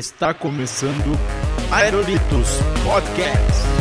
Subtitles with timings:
[0.00, 1.12] Está começando
[1.70, 2.48] Aerolitos
[2.82, 3.79] Podcast.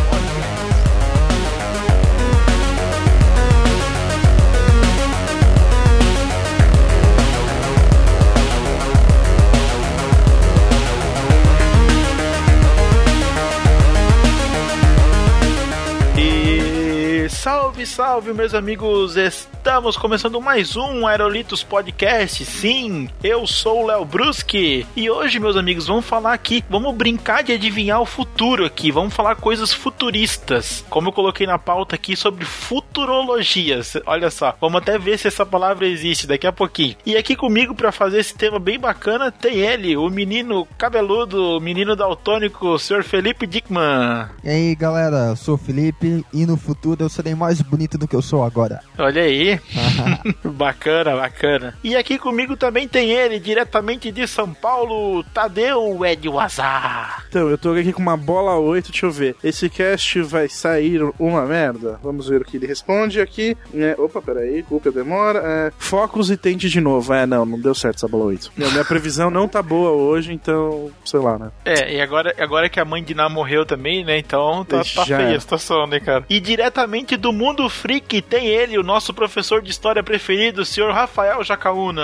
[17.49, 19.17] Salve, salve, meus amigos!
[19.17, 22.45] Estamos começando mais um Aerolitos Podcast.
[22.45, 27.41] Sim, eu sou o Léo Bruschi e hoje, meus amigos, vamos falar aqui, vamos brincar
[27.41, 30.85] de adivinhar o futuro aqui, vamos falar coisas futuristas.
[30.91, 33.81] Como eu coloquei na pauta aqui sobre futurologia.
[34.05, 36.95] Olha só, vamos até ver se essa palavra existe daqui a pouquinho.
[37.03, 41.59] E aqui comigo para fazer esse tema bem bacana tem ele, o menino cabeludo, o
[41.59, 44.29] menino daltônico, o senhor Felipe Dickman.
[44.43, 48.07] E aí galera, eu sou o Felipe e no futuro eu serei mais bonito do
[48.07, 48.81] que eu sou agora.
[48.97, 49.59] Olha aí.
[50.43, 51.75] bacana, bacana.
[51.83, 57.25] E aqui comigo também tem ele, diretamente de São Paulo, Tadeu Ed Wazar.
[57.29, 59.35] Então, eu tô aqui com uma bola 8, deixa eu ver.
[59.43, 61.99] Esse cast vai sair uma merda?
[62.03, 63.55] Vamos ver o que ele responde aqui.
[63.73, 65.41] É, opa, peraí, culpa demora.
[65.43, 67.13] É, focos e tente de novo.
[67.13, 68.51] É, não, não deu certo essa bola 8.
[68.57, 71.51] Meu, minha previsão não tá boa hoje, então, sei lá, né?
[71.63, 74.17] É, e agora, agora que a mãe de Ná morreu também, né?
[74.17, 76.25] Então tá, tá feia a situação, né, cara?
[76.29, 80.91] E diretamente do mundo freak tem ele, o nosso professor de história preferido, o senhor
[80.93, 82.03] Rafael Jacaúna.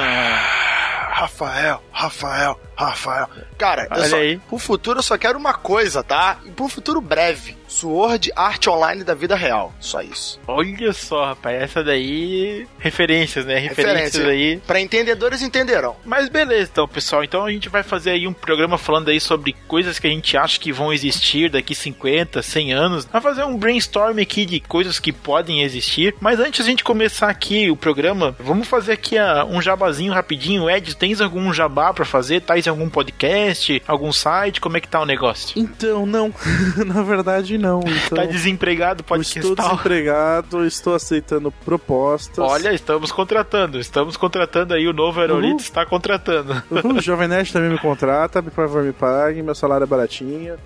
[1.11, 3.30] Rafael, Rafael, Rafael.
[3.58, 4.38] Cara, eu Olha só, aí.
[4.38, 6.40] pro futuro eu só quero uma coisa, tá?
[6.45, 7.56] E pro futuro breve.
[7.67, 9.73] Sword Art Online da vida real.
[9.80, 10.40] Só isso.
[10.48, 12.67] Olha só, rapaz, essa daí.
[12.80, 13.58] Referências, né?
[13.58, 14.28] Referências Referência.
[14.30, 14.58] aí.
[14.66, 15.95] Pra entendedores entenderão.
[16.06, 17.23] Mas beleza, então, pessoal.
[17.23, 20.38] Então a gente vai fazer aí um programa falando aí sobre coisas que a gente
[20.38, 23.06] acha que vão existir daqui 50, 100 anos.
[23.06, 26.16] Vai fazer um brainstorm aqui de coisas que podem existir.
[26.20, 30.14] Mas antes de a gente começar aqui o programa, vamos fazer aqui ah, um jabazinho
[30.14, 30.70] rapidinho.
[30.70, 32.42] Ed, tens algum jabá pra fazer?
[32.65, 33.81] Tais em algum podcast?
[33.87, 34.59] Algum site?
[34.59, 35.58] Como é que tá o negócio?
[35.59, 36.33] Então, não.
[36.86, 37.80] Na verdade, não.
[37.81, 42.37] Então, Tá desempregado, pode estou desempregado, estou aceitando propostas.
[42.39, 43.80] Olha, estamos contratando.
[43.80, 46.64] Estamos contratando aí o novo Aerolito está contratando.
[46.71, 50.55] Uhul, o Jovem Nerd também me contrata, por favor, me pague, meu salário é baratinho.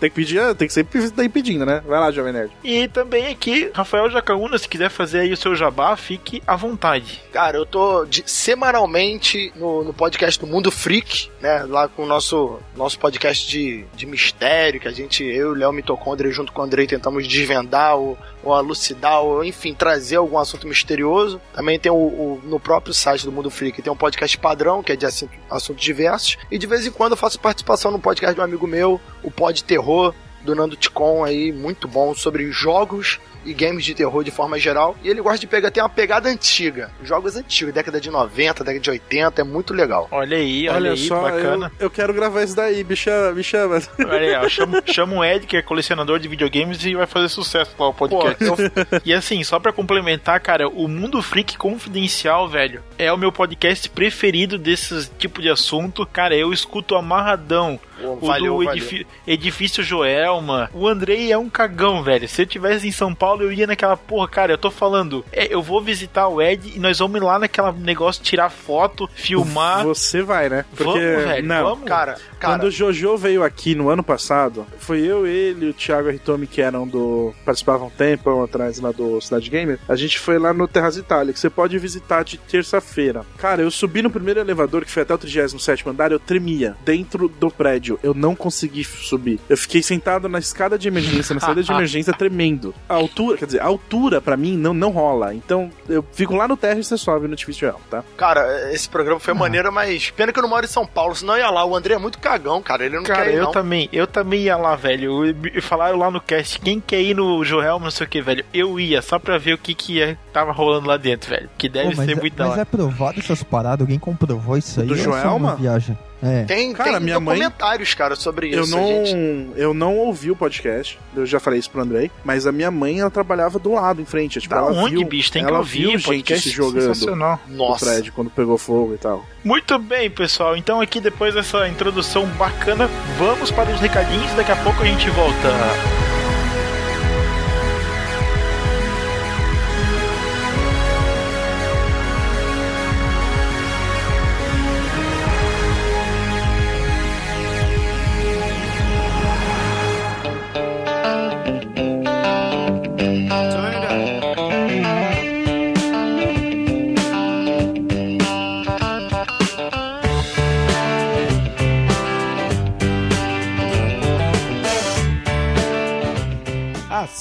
[0.00, 1.82] tem que pedir, tem que sempre estar pedindo, né?
[1.86, 2.52] Vai lá, Jovem Nerd.
[2.62, 7.20] E também aqui, Rafael Jacaúna, se quiser fazer aí o seu jabá, fique à vontade.
[7.32, 11.62] Cara, eu tô de- semanalmente no, no podcast do Mundo Freak, né?
[11.68, 15.54] Lá com o nosso, nosso podcast de, de mistério, que a gente, eu e o
[15.54, 20.38] Léo Mitocondria, junto com o Andrei, tentamos desvendar ou, ou elucidar, ou enfim, trazer algum
[20.38, 21.38] assunto misterioso.
[21.52, 24.92] Também tem o, o- no próprio site do Mundo Freak, tem um podcast padrão, que
[24.92, 26.38] é de assunto- assuntos diversos.
[26.50, 29.30] E de vez em quando eu faço participação no podcast de um amigo meu, o
[29.30, 34.30] Pod Terror, do Nando Ticon aí, muito bom, sobre jogos e games de terror de
[34.30, 34.96] forma geral.
[35.02, 36.90] E ele gosta de pegar, tem uma pegada antiga.
[37.02, 40.08] Jogos antigos, década de 90, década de 80, é muito legal.
[40.10, 41.72] Olha aí, olha, Olha, aí, só, bacana.
[41.78, 43.80] Eu, eu quero gravar isso daí, me chama, me chama.
[43.98, 47.28] Olha aí, ó, chama, chama o Ed, que é colecionador de videogames, e vai fazer
[47.28, 48.44] sucesso lá o Pô, podcast.
[48.44, 53.32] eu, E assim, só pra complementar, cara, o Mundo Freak Confidencial, velho, é o meu
[53.32, 56.06] podcast preferido desses tipo de assunto.
[56.06, 57.78] Cara, eu escuto amarradão.
[58.02, 60.68] O valeu, do Edifício Joelma.
[60.74, 62.28] O Andrei é um cagão, velho.
[62.28, 64.52] Se eu tivesse em São Paulo, eu ia naquela porra, cara.
[64.52, 68.22] Eu tô falando, é, eu vou visitar o Ed e nós vamos lá naquela negócio
[68.22, 69.84] tirar foto, filmar.
[69.84, 70.64] Você vai, né?
[70.72, 71.64] Vamos, velho, não.
[71.64, 71.88] vamos.
[71.88, 75.74] Cara, cara, Quando o Jojo veio aqui no ano passado, foi eu, ele e o
[75.74, 77.34] Thiago Ritomi, que eram do.
[77.44, 79.78] participavam um tempo atrás lá do Cidade Gamer.
[79.88, 83.24] A gente foi lá no Terras Itália, que você pode visitar de terça-feira.
[83.38, 87.28] Cara, eu subi no primeiro elevador, que foi até o 37 andar, eu tremia dentro
[87.28, 87.98] do prédio.
[88.02, 89.40] Eu não consegui subir.
[89.48, 92.74] Eu fiquei sentado na escada de emergência, na saída de emergência, tremendo.
[92.88, 95.34] A altura, quer dizer, a altura pra mim não, não rola.
[95.34, 98.04] Então eu fico lá no terra e você sobe no edifício real, tá?
[98.16, 101.34] cara, esse programa foi maneiro, mas pena que eu não moro em São Paulo, senão
[101.34, 101.64] eu ia lá.
[101.64, 102.84] O André é muito cagão, cara.
[102.84, 103.52] Ele não Cara, quer ir, eu não.
[103.52, 105.24] também, eu também ia lá, velho.
[105.26, 108.44] E falaram lá no cast, quem quer ir no Joel, não sei o que, velho.
[108.52, 111.48] Eu ia, só pra ver o que que ia, tava rolando lá dentro, velho.
[111.56, 113.80] Que deve Pô, ser é, muito da mas é provado essas paradas?
[113.80, 114.86] Alguém comprovou isso aí?
[114.86, 115.34] Do é Joelma?
[115.34, 115.96] uma viagem?
[116.24, 116.44] É.
[116.44, 118.58] Tem, Cara, tem minha mãe- documentários, cara, sobre isso.
[118.58, 119.50] Eu não, gente.
[119.56, 123.00] eu não ouvi o podcast, eu já falei isso pro Andrei, mas a minha mãe,
[123.00, 124.40] ela trabalhava do lado, em frente.
[124.40, 125.30] Tipo, Da ela onde, viu, bicho?
[125.30, 127.38] Tem que ela ouvir, viu gente se jogando sensacional.
[127.48, 129.24] no prédio quando pegou fogo e tal.
[129.44, 130.56] Muito bem, pessoal.
[130.56, 132.88] Então aqui depois dessa introdução bacana,
[133.18, 134.32] vamos para os recadinhos.
[134.34, 136.03] Daqui a pouco a gente volta.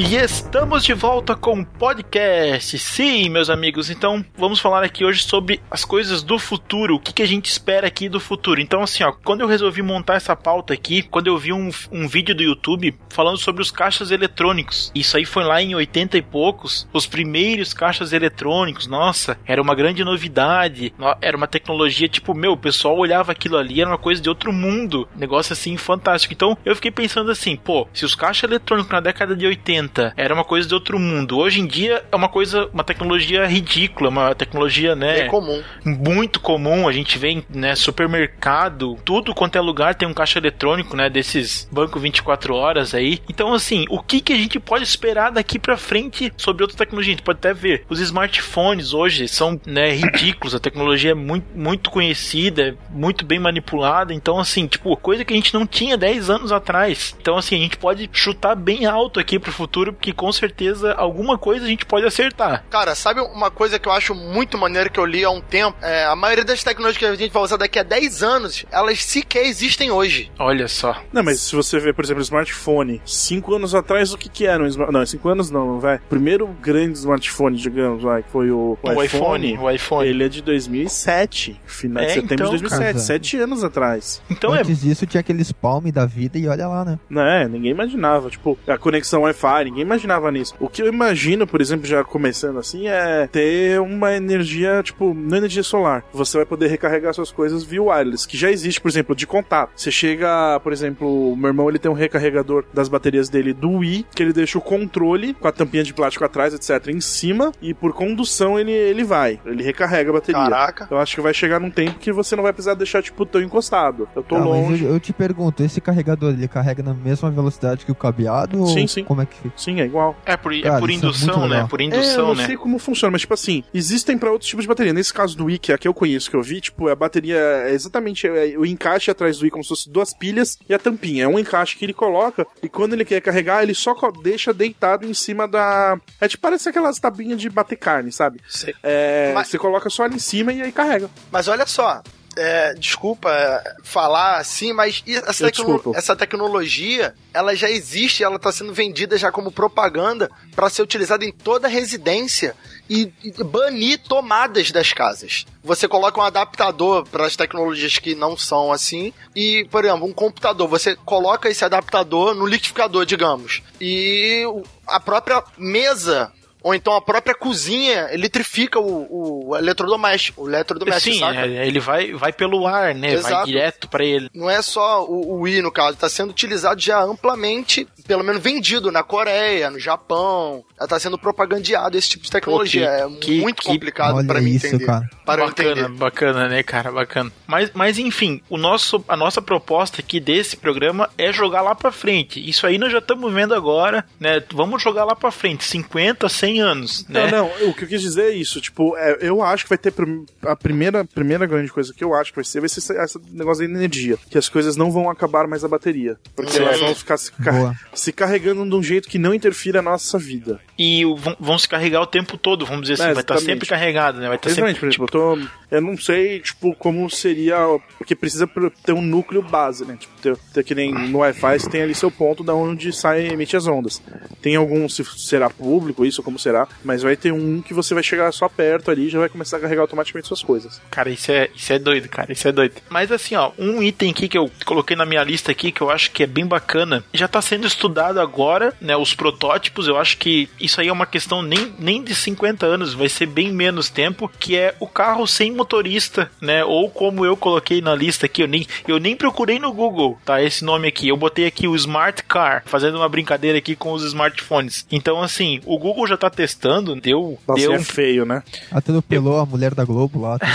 [0.00, 2.78] E estamos de volta com o podcast.
[2.78, 3.90] Sim, meus amigos.
[3.90, 6.94] Então, vamos falar aqui hoje sobre as coisas do futuro.
[6.94, 8.60] O que, que a gente espera aqui do futuro.
[8.60, 12.06] Então, assim, ó, quando eu resolvi montar essa pauta aqui, quando eu vi um, um
[12.06, 14.92] vídeo do YouTube falando sobre os caixas eletrônicos.
[14.94, 16.86] Isso aí foi lá em 80 e poucos.
[16.92, 18.86] Os primeiros caixas eletrônicos.
[18.86, 20.94] Nossa, era uma grande novidade.
[20.96, 24.28] No- Era uma tecnologia, tipo, meu, o pessoal olhava aquilo ali, era uma coisa de
[24.28, 25.08] outro mundo.
[25.16, 26.32] Negócio assim fantástico.
[26.32, 30.34] Então, eu fiquei pensando assim, pô, se os caixas eletrônicos na década de 80 era
[30.34, 34.34] uma coisa de outro mundo, hoje em dia é uma coisa, uma tecnologia ridícula, uma
[34.34, 35.20] tecnologia, né?
[35.20, 35.62] É comum.
[35.84, 40.38] muito comum, a gente vê em né, supermercado, tudo quanto é lugar tem um caixa
[40.38, 43.20] eletrônico, né, desses banco 24 horas aí.
[43.28, 47.12] Então assim, o que que a gente pode esperar daqui pra frente sobre outra tecnologia?
[47.12, 51.46] A gente pode até ver, os smartphones hoje são, né, ridículos, a tecnologia é muito,
[51.54, 55.96] muito conhecida, é muito bem manipulada, então assim, tipo, coisa que a gente não tinha
[55.96, 57.16] 10 anos atrás.
[57.20, 61.38] Então assim, a gente pode chutar bem alto aqui pro futuro, porque com certeza alguma
[61.38, 62.64] coisa a gente pode acertar.
[62.70, 65.76] Cara, sabe uma coisa que eu acho muito maneiro que eu li há um tempo?
[65.82, 69.02] É, a maioria das tecnologias que a gente vai usar daqui a 10 anos, elas
[69.04, 70.30] sequer existem hoje.
[70.38, 70.96] Olha só.
[71.12, 74.46] Não, mas se você ver, por exemplo, o smartphone, cinco anos atrás, o que que
[74.46, 74.98] era um smartphone?
[74.98, 75.98] Não, cinco anos não, vai.
[76.08, 80.08] Primeiro grande smartphone, digamos, vai, que foi o, O iPhone, o iPhone.
[80.08, 82.98] Ele é de 2007, final de É, setembro então, de 2007, cara.
[82.98, 84.22] sete anos atrás.
[84.30, 86.98] Então é Antes disso tinha aqueles palme da vida e olha lá, né?
[87.08, 90.54] Né, ninguém imaginava, tipo, a conexão Wi-Fi, ninguém imaginava nisso.
[90.60, 95.36] O que eu imagino, por exemplo, já começando assim, é ter uma energia, tipo, não
[95.38, 96.04] energia solar.
[96.12, 99.70] Você vai poder recarregar suas coisas via wireless, que já existe, por exemplo, de contato.
[99.76, 103.70] Você chega, por exemplo, o meu irmão, ele tem um recarregador das baterias dele do
[103.78, 107.52] Wii, que ele deixa o controle com a tampinha de plástico atrás, etc, em cima,
[107.60, 110.40] e por condução ele, ele vai, ele recarrega a bateria.
[110.42, 110.88] Caraca.
[110.90, 113.40] Eu acho que vai chegar num tempo que você não vai precisar deixar, tipo, tão
[113.42, 114.08] encostado.
[114.14, 114.84] Eu tô Ah, mas longe.
[114.84, 118.66] eu, eu te pergunto, esse carregador, ele carrega na mesma velocidade que o cabeado?
[118.68, 119.04] Sim, ou sim.
[119.04, 119.54] Como é que fica?
[119.58, 120.16] Sim, é igual.
[120.24, 121.66] É por, é Cara, por é indução, muito né?
[121.68, 122.46] Por é, eu indução, não né?
[122.46, 124.92] sei como funciona, mas tipo assim, existem pra outros tipos de bateria.
[124.92, 126.94] Nesse caso do Wii, que é a que eu conheço, que eu vi, tipo, a
[126.94, 130.72] bateria é exatamente é, o encaixe atrás do Wii, como se fosse duas pilhas e
[130.72, 131.24] a tampinha.
[131.24, 135.04] É um encaixe que ele coloca e quando ele quer carregar, ele só deixa deitado
[135.06, 135.98] em cima da.
[136.20, 138.40] É tipo, parece aquelas tabinhas de bater carne, sabe?
[138.48, 138.74] Sei.
[138.82, 141.10] É, Mas- Você coloca só ali em cima e aí carrega.
[141.32, 142.02] Mas olha só,
[142.38, 148.52] é, desculpa é, falar assim, mas essa, tecno- essa tecnologia, ela já existe, ela está
[148.52, 152.54] sendo vendida já como propaganda para ser utilizada em toda residência
[152.88, 155.44] e, e banir tomadas das casas.
[155.62, 160.12] Você coloca um adaptador para as tecnologias que não são assim e, por exemplo, um
[160.12, 164.44] computador, você coloca esse adaptador no liquidificador, digamos, e
[164.86, 166.32] a própria mesa
[166.68, 171.46] ou então a própria cozinha eletrifica o, o eletrodoméstico, o eletrodoméstico, Sim, saca?
[171.46, 173.08] é, ele vai, vai pelo ar, né?
[173.08, 173.46] Vai Exato.
[173.46, 174.28] direto pra ele.
[174.34, 178.42] Não é só o, o Wii, no caso, está sendo utilizado já amplamente, pelo menos
[178.42, 180.64] vendido na Coreia, no Japão.
[180.80, 182.88] Está sendo propagandeado esse tipo de tecnologia.
[183.08, 184.86] Pô, que- é muito que- complicado para mim isso, entender.
[184.86, 185.08] cara.
[185.24, 185.88] Para bacana, entender.
[185.98, 186.92] bacana, né, cara?
[186.92, 187.32] Bacana.
[187.46, 191.90] Mas, mas enfim, o nosso, a nossa proposta aqui desse programa é jogar lá pra
[191.90, 192.46] frente.
[192.48, 194.42] Isso aí nós já estamos vendo agora, né?
[194.52, 195.64] Vamos jogar lá pra frente.
[195.64, 197.30] 50, 100 100 anos, Não, né?
[197.30, 199.90] não, o que eu quis dizer é isso, tipo, é, eu acho que vai ter
[199.92, 203.18] prim- a primeira, primeira grande coisa que eu acho que vai ser, vai ser esse,
[203.32, 206.66] negócio da energia, que as coisas não vão acabar mais a bateria, porque Certo.
[206.68, 207.74] elas vão ficar se, car- Boa.
[207.94, 210.60] se carregando de um jeito que não interfira na nossa vida.
[210.78, 213.34] E o- vão, vão se carregar o tempo todo, vamos dizer assim, É, vai estar
[213.34, 213.54] exatamente.
[213.56, 214.26] sempre carregado, né?
[214.28, 214.96] Vai estar Exatamente, sempre.
[214.96, 215.38] por exemplo, eu,
[215.68, 217.56] tô, eu não sei, tipo, como seria,
[217.96, 221.58] porque precisa pr- ter um núcleo base, né, tipo, ter, ter que nem no Wi-Fi,
[221.58, 224.00] você tem ali seu ponto da onde sai e emite as ondas.
[224.40, 228.02] Tem algum, se será público isso, como será, mas vai ter um que você vai
[228.02, 230.80] chegar só perto ali e já vai começar a carregar automaticamente suas coisas.
[230.90, 232.74] Cara, isso é, isso é doido, cara, isso é doido.
[232.88, 235.90] Mas assim, ó, um item aqui que eu coloquei na minha lista aqui, que eu
[235.90, 240.18] acho que é bem bacana, já tá sendo estudado agora, né, os protótipos, eu acho
[240.18, 243.88] que isso aí é uma questão nem, nem de 50 anos, vai ser bem menos
[243.88, 248.42] tempo, que é o carro sem motorista, né, ou como eu coloquei na lista aqui,
[248.42, 251.76] eu nem, eu nem procurei no Google, tá, esse nome aqui, eu botei aqui o
[251.76, 254.86] Smart Car, fazendo uma brincadeira aqui com os smartphones.
[254.90, 258.42] Então, assim, o Google já tá testando, deu, Nossa, deu é feio, né?
[258.70, 260.38] Atropelou a mulher da Globo lá.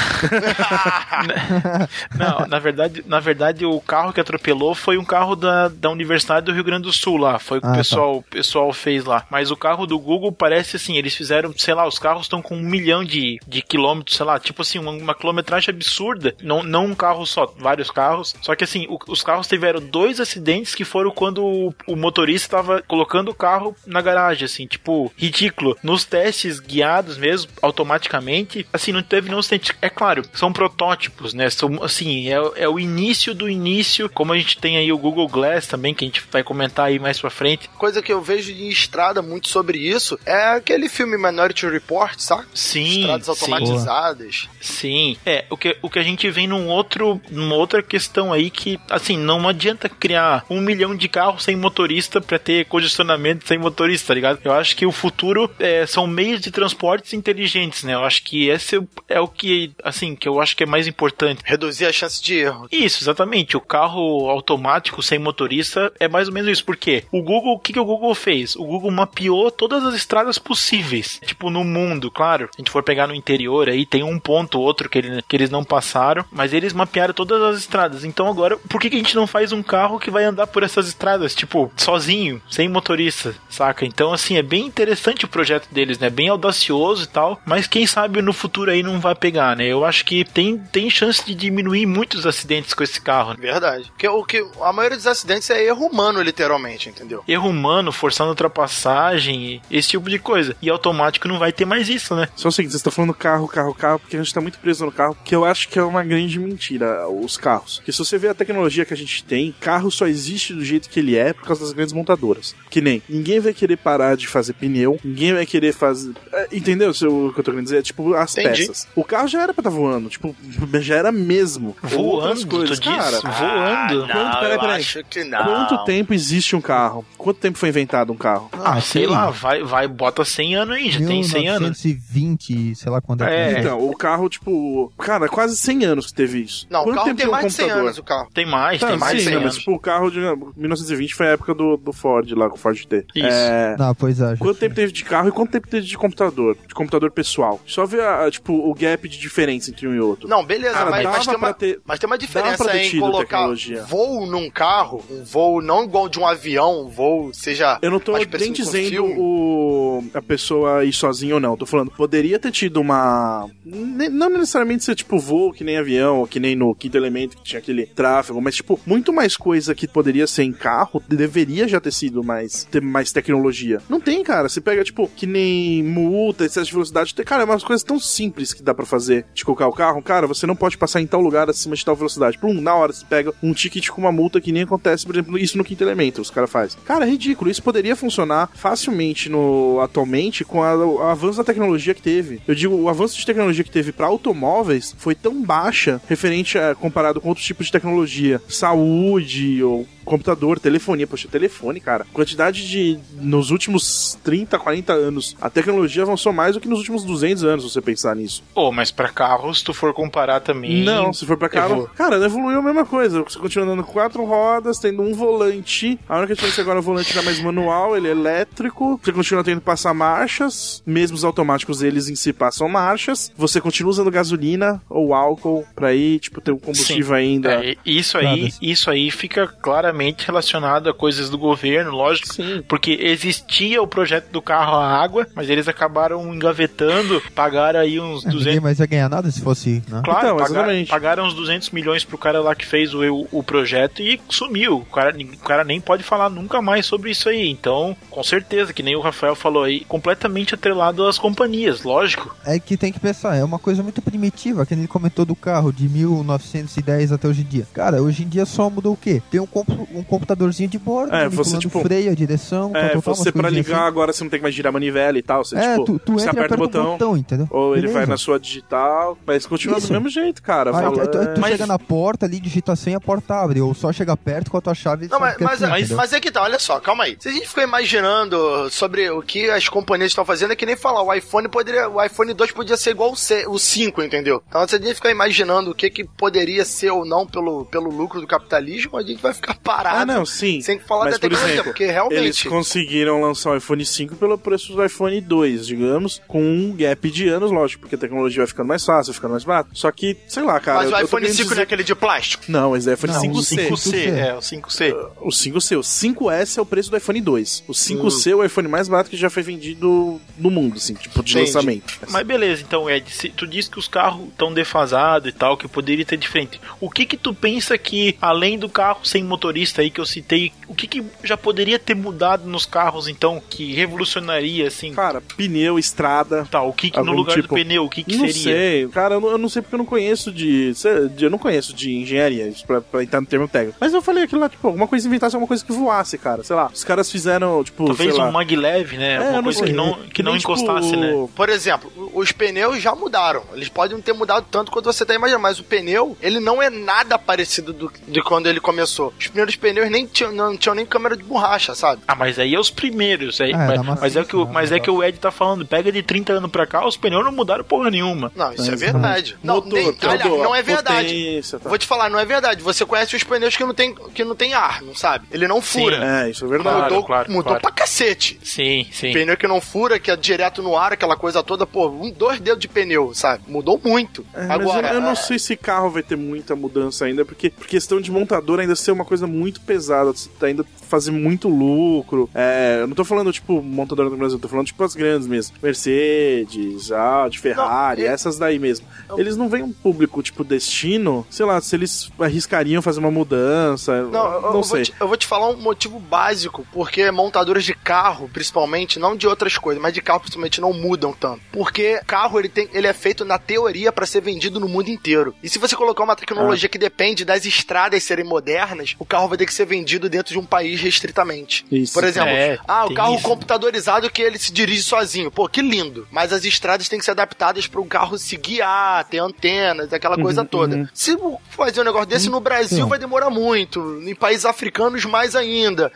[2.17, 6.45] Não, na verdade, na verdade, o carro que atropelou foi um carro da, da Universidade
[6.45, 7.39] do Rio Grande do Sul lá.
[7.39, 7.77] Foi o que Ah, o tá.
[7.77, 9.25] pessoal, o pessoal fez lá.
[9.29, 12.55] Mas o carro do Google parece assim, eles fizeram, sei lá, os carros estão com
[12.55, 16.35] um milhão de, de quilômetros, sei lá, tipo assim, uma, uma quilometragem absurda.
[16.41, 18.35] Não, não um carro só, vários carros.
[18.41, 22.47] Só que assim, o- os carros tiveram dois acidentes que foram quando o, o motorista
[22.47, 25.62] estava colocando o carro na garagem, assim, tipo, ridículo.
[25.82, 29.75] Nos testes guiados mesmo, automaticamente, assim, não teve nenhum acidente.
[29.82, 31.50] É claro, são protótipos, né?
[31.50, 35.27] São, assim, é, é o início do início, como a gente tem aí o Google
[35.27, 37.70] Glass também, que a gente vai comentar aí mais pra frente.
[37.77, 42.46] Coisa que eu vejo em estrada muito sobre isso é aquele filme Minority Report, sabe?
[42.53, 43.32] Sim, Estradas sim.
[43.32, 44.50] automatizadas.
[44.60, 48.50] Sim, é, o que, o que a gente vem num outro, numa outra questão aí
[48.50, 53.58] que, assim, não adianta criar um milhão de carros sem motorista pra ter congestionamento sem
[53.58, 54.39] motorista, tá ligado?
[54.43, 57.93] Eu acho que o futuro é, são meios de transportes inteligentes, né?
[57.93, 61.41] Eu acho que esse é o que, assim, que eu acho que é mais importante.
[61.45, 62.67] Reduzir a chance de erro.
[62.72, 63.55] Isso, exatamente.
[63.57, 66.65] O carro automático sem motorista é mais ou menos isso.
[66.65, 68.55] Porque o Google, o que, que o Google fez?
[68.55, 71.19] O Google mapeou todas as estradas possíveis.
[71.25, 72.45] Tipo, no mundo, claro.
[72.51, 75.22] Se a gente for pegar no interior aí, tem um ponto ou outro que, ele-
[75.27, 76.25] que eles não passaram.
[76.31, 78.03] Mas eles mapearam todas as estradas.
[78.03, 80.63] Então agora, por que, que a gente não faz um carro que vai andar por
[80.63, 81.36] essas estradas?
[81.36, 83.86] Tipo, sozinho, sem motorista, saca?
[83.86, 86.09] Então, assim, é bem interessante o projeto deles, né?
[86.09, 87.41] Bem audacioso e tal.
[87.45, 89.65] Mas quem sabe no futuro aí não vai pegar, né?
[89.65, 93.31] Eu acho que tem, tem chance de diminuir muitos acidentes com esse carro.
[93.31, 93.38] né?
[93.39, 93.85] Verdade.
[93.88, 97.23] Porque o que a maioria dos acidentes é erro humano, literalmente, entendeu?
[97.27, 100.55] Erro humano, forçando ultrapassagem, esse tipo de coisa.
[100.62, 102.27] E automático não vai ter mais isso, né?
[102.35, 104.85] Só o seguinte, vocês estão falando carro, carro, carro, porque a gente tá muito preso
[104.85, 107.77] no carro, que eu acho que é uma grande mentira, os carros.
[107.77, 110.89] Porque se você vê a tecnologia que a gente tem, carro só existe do jeito
[110.89, 112.55] que ele é por causa das grandes montadoras.
[112.69, 116.13] Que nem, ninguém vai querer parar de fazer pneu, ninguém vai querer fazer...
[116.31, 117.77] é, entendeu o seu- o que eu tô querendo dizer?
[117.79, 118.67] É, tipo, as Entendi.
[118.67, 118.87] peças.
[118.95, 120.35] O carro já era pra estar voando, tipo,
[120.81, 121.75] já era mesmo.
[121.81, 122.95] Voando, coisas, tu diz?
[122.97, 123.19] cara.
[123.21, 124.03] Voando.
[124.03, 124.79] Ah, Quanto- não, peraí, eu peraí.
[124.81, 125.43] acho que não.
[125.43, 127.05] Quanto tempo existe um carro?
[127.17, 128.49] Quanto tempo foi inventado um carro?
[128.53, 129.11] Ah, sei sim.
[129.11, 131.83] lá, vai, vai, bota 100 anos aí, já tem 100 anos.
[131.83, 133.53] 1920, sei lá quando é.
[133.53, 133.59] É.
[133.59, 136.67] Então, o carro, tipo, cara, quase 100 anos que teve isso.
[136.69, 137.85] Não, o Quanto carro tempo tem um mais de 100 computador?
[137.87, 138.29] anos, o carro.
[138.33, 139.57] Tem mais, Tá, tem mais de sim, 100 né, mas anos.
[139.59, 140.19] tipo, o carro de
[140.57, 143.05] 1920 foi a época do, do Ford lá, com o Ford T.
[143.15, 143.27] Isso.
[143.27, 144.35] É, Não, pois é.
[144.37, 146.57] Quanto tempo teve de carro e quanto tempo teve de computador?
[146.67, 147.59] De computador pessoal.
[147.65, 150.27] Só ver, a, a, tipo, o gap de diferença entre um e outro.
[150.27, 153.83] Não, beleza, Cara, mas, mas, tem uma, ter- mas tem uma diferença em colocar tecnologia.
[153.83, 157.77] voo num carro, um voo não igual de um avião, um voo, seja.
[157.81, 161.55] Eu não tô nem dizendo o, a pessoa ir sozinha ou não.
[161.57, 163.49] Tô falando, poderia ter tido uma.
[163.65, 167.43] Não necessariamente ser tipo voo que nem avião, ou que nem no quinto elemento que
[167.43, 171.79] tinha aquele tráfego, mas tipo, muito mais coisa que poderia ser em carro, deveria já
[171.79, 172.65] ter sido mais.
[172.65, 173.81] ter mais tecnologia.
[173.89, 174.49] Não tem, cara.
[174.49, 177.13] Você pega, tipo, que nem multa, excesso de velocidade.
[177.13, 180.01] Cara, é umas coisas tão simples que dá pra fazer de colocar o carro.
[180.01, 182.38] Cara, você não pode passar em tal lugar acima de tal velocidade.
[182.38, 185.38] Plum, na hora você pega um ticket com uma multa que nem acontece, por exemplo,
[185.38, 186.79] isso no quinto elemento, os caras fazem.
[186.86, 187.50] Cara, é ridículo.
[187.50, 192.41] Isso poderia funcionar facilmente no atualmente com a- o avanço da tecnologia que teve.
[192.48, 196.74] Eu digo, o avanço de tecnologia que teve pra automóveis foi tão baixa referente a
[196.75, 202.05] comparado com outros tipos de tecnologia, saúde ou computador, telefonia, poxa, telefone, cara.
[202.12, 207.03] Quantidade de nos últimos 30, 40 anos, a tecnologia avançou mais do que nos últimos
[207.03, 208.43] 200 anos, se você pensar nisso.
[208.53, 210.83] Pô, mas pra carros, se tu for comparar também.
[210.83, 211.74] Não, se for pra carro.
[211.74, 213.22] Evolu- Cara, evoluiu a mesma coisa.
[213.24, 216.00] Você continua andando com quatro rodas, tendo um volante.
[216.07, 219.00] A única diferença agora é o volante não é mais manual, ele é elétrico.
[219.03, 223.31] Você continua tendo passar marchas, mesmo os automáticos eles em si passam marchas.
[223.38, 227.63] Você continua usando gasolina ou álcool pra ir, tipo, ter um combustível ainda.
[227.63, 228.60] É, isso aí, Estradas.
[228.62, 232.33] isso aí fica claramente relacionado a coisas do governo, lógico.
[232.33, 232.63] Sim.
[232.67, 238.27] Porque existia o projeto do carro água, mas eles acabaram engavetando, pagaram aí uns É,
[238.29, 238.63] Ninguém 200.
[238.63, 240.01] mais ia ganhar nada se fosse, né?
[240.03, 240.89] Claro, Então, pagaram, exatamente.
[240.89, 244.77] pagaram uns 200 milhões pro cara lá que fez o, o projeto e sumiu.
[244.77, 247.49] O cara, o cara nem pode falar nunca mais sobre isso aí.
[247.49, 252.35] Então, com certeza, que nem o Rafael falou aí, completamente atrelado às companhias, lógico.
[252.45, 255.71] É que tem que pensar, é uma coisa muito primitiva, que ele comentou do carro
[255.71, 257.67] de 1910 até hoje em dia.
[257.73, 259.21] Cara, hoje em dia só mudou o quê?
[259.31, 263.31] Tem um, compu- um computadorzinho de bordo, É, você, tipo, freio, a direção, É, você
[263.31, 263.87] coisinhas ligar assim.
[263.87, 265.43] agora você não tem que mais girar manivela e tal.
[265.45, 267.17] Você, É, tipo, tu, tu você entra e aperta o botão.
[267.17, 267.47] entendeu?
[267.49, 268.11] Ou ele vai Beleza.
[268.11, 269.87] na sua digital, mas continua Isso.
[269.87, 270.71] do mesmo jeito, cara.
[270.75, 273.61] Aí, Fala, tu, tu é, chega na porta ali, digita senha, a porta abre.
[273.61, 276.19] Ou só chega perto com a tua chave Não, mas, é mas, mas, mas é
[276.19, 277.15] que tá, olha só, calma aí.
[277.19, 280.75] Se a gente ficou imaginando sobre o que as companhias estão fazendo, é que nem
[280.75, 281.87] falar, o iPhone poderia.
[281.89, 284.41] O iPhone 2 podia ser igual o, C, o 5, entendeu?
[284.47, 287.89] Então se a gente ficar imaginando o que, que poderia ser ou não pelo, pelo
[287.89, 289.97] lucro do capitalismo, a gente vai ficar parado.
[289.99, 290.61] Ah, não, sim.
[290.61, 292.17] Sem falar Mas, da por tecnologia, exemplo, porque realmente.
[292.19, 297.10] Eles conseguiram lançar o iPhone 5 pelo preço do iPhone 2, digamos, com um gap
[297.10, 299.70] de anos, lógico, porque a tecnologia vai ficando mais fácil, vai ficando mais barato.
[299.74, 300.79] Só que, sei lá, cara.
[300.79, 302.43] mas eu- o iPhone querendo 5 não é dizer- aquele de plástico.
[302.48, 303.55] Não, esse é iPhone Não, o 5C.
[303.67, 304.93] 5C, é, o 5C.
[305.22, 305.75] O 5C.
[305.75, 307.63] O 5S é o preço do iPhone 2.
[307.67, 311.24] O 5C é o iPhone mais barato que já foi vendido no mundo, assim, tipo,
[311.24, 311.46] de Entendi.
[311.53, 311.93] lançamento.
[312.10, 315.67] Mas beleza, então Ed, se tu disse que os carros estão defasados e tal, que
[315.67, 316.60] poderia ter diferente.
[316.79, 320.51] O que que tu pensa que, além do carro sem motorista aí que eu citei,
[320.67, 324.93] o que que já poderia ter mudado nos carros então, que revolucionaria assim?
[324.93, 326.45] Cara, pneu, estrada.
[326.51, 328.43] Tá, o que, que no lugar tipo- do pneu, o que que não seria?
[328.43, 330.74] sei, cara, eu não, eu não sei porque eu não conheço de.
[331.19, 333.77] Eu não conheço de engenharia, isso pra, pra entrar no termo técnico.
[333.79, 336.43] Mas eu falei aquilo lá, tipo, alguma coisa inventasse alguma coisa que voasse, cara.
[336.43, 336.69] Sei lá.
[336.74, 337.86] Os caras fizeram, tipo.
[337.86, 339.13] Talvez sei um lá, maglev, né?
[339.13, 339.67] É, Alguma coisa sei.
[339.69, 341.27] que não, que não tipo, encostasse, né?
[341.36, 343.43] Por exemplo, os pneus já mudaram.
[343.53, 346.62] Eles podem não ter mudado tanto quanto você tá imaginando, mas o pneu, ele não
[346.62, 349.13] é nada parecido do, de quando ele começou.
[349.19, 352.01] Os primeiros pneus nem tinham, não tinham nem câmera de borracha, sabe?
[352.07, 353.39] Ah, mas aí é os primeiros.
[353.41, 355.65] Aí, É, mas, mas é o que, o- mas é que o Ed tá falando.
[355.65, 358.32] Pega de 30 anos pra cá, os pneus não mudaram porra nenhuma.
[358.36, 359.38] Não, isso é Mas, verdade.
[359.43, 361.08] Não, motor, nem, aliás, não é verdade.
[361.08, 361.69] potência, tá.
[361.69, 362.62] Vou te falar, não é verdade.
[362.62, 365.25] Você conhece os pneus que não tem, que não tem ar, não sabe?
[365.32, 366.23] Ele não fura.
[366.25, 366.75] É, isso é verdade.
[366.75, 367.62] Claro, mudou claro, mudou claro.
[367.62, 368.39] pra cacete.
[368.43, 369.13] Sim, sim.
[369.13, 372.39] Pneu que não fura, que é direto no ar, aquela coisa toda, pô, um, dois
[372.39, 373.43] dedos de pneu, sabe?
[373.47, 374.25] Mudou muito.
[374.34, 377.25] É, mas Agora, eu, eu não é, sei se carro vai ter muita mudança ainda,
[377.25, 381.12] porque por questão de montador ainda ser uma coisa muito pesada, você tá ainda fazer
[381.12, 382.29] muito lucro.
[382.36, 385.28] É, eu não tô falando, tipo, montadora no Brasil, eu tô falando, tipo, as grandes
[385.28, 385.56] mesmo.
[385.62, 388.86] Mercedes, Audi, Ferrari, Não, e- essas daí mesmo.
[389.17, 394.02] Eles não veem um público, tipo, destino, sei lá, se eles arriscariam fazer uma mudança,
[394.04, 394.84] Não, não, eu, eu vou sei.
[394.84, 399.28] te, eu vou te falar um motivo básico, porque montadoras de carro, principalmente, não de
[399.28, 401.41] outras coisas, mas de carro principalmente não mudam tanto.
[401.52, 405.36] Porque carro ele, tem, ele é feito na teoria para ser vendido no mundo inteiro.
[405.43, 406.15] E se você colocar uma Ah.
[406.15, 410.34] tecnologia que depende das estradas serem modernas, o carro vai ter que ser vendido dentro
[410.34, 411.65] de um país restritamente.
[411.72, 411.93] Isso.
[411.93, 413.24] Por exemplo, É, ah, o carro isso.
[413.24, 415.31] computadorizado que ele se dirige sozinho.
[415.31, 416.07] Pô, que lindo.
[416.12, 420.17] Mas as estradas têm que ser adaptadas para o carro se guiar, ter antenas, aquela
[420.17, 420.89] coisa toda.
[420.93, 421.17] Se
[421.49, 422.89] fazer um negócio desse no Brasil Sim.
[422.89, 424.01] vai demorar muito.
[424.01, 425.91] Em países africanos mais ainda.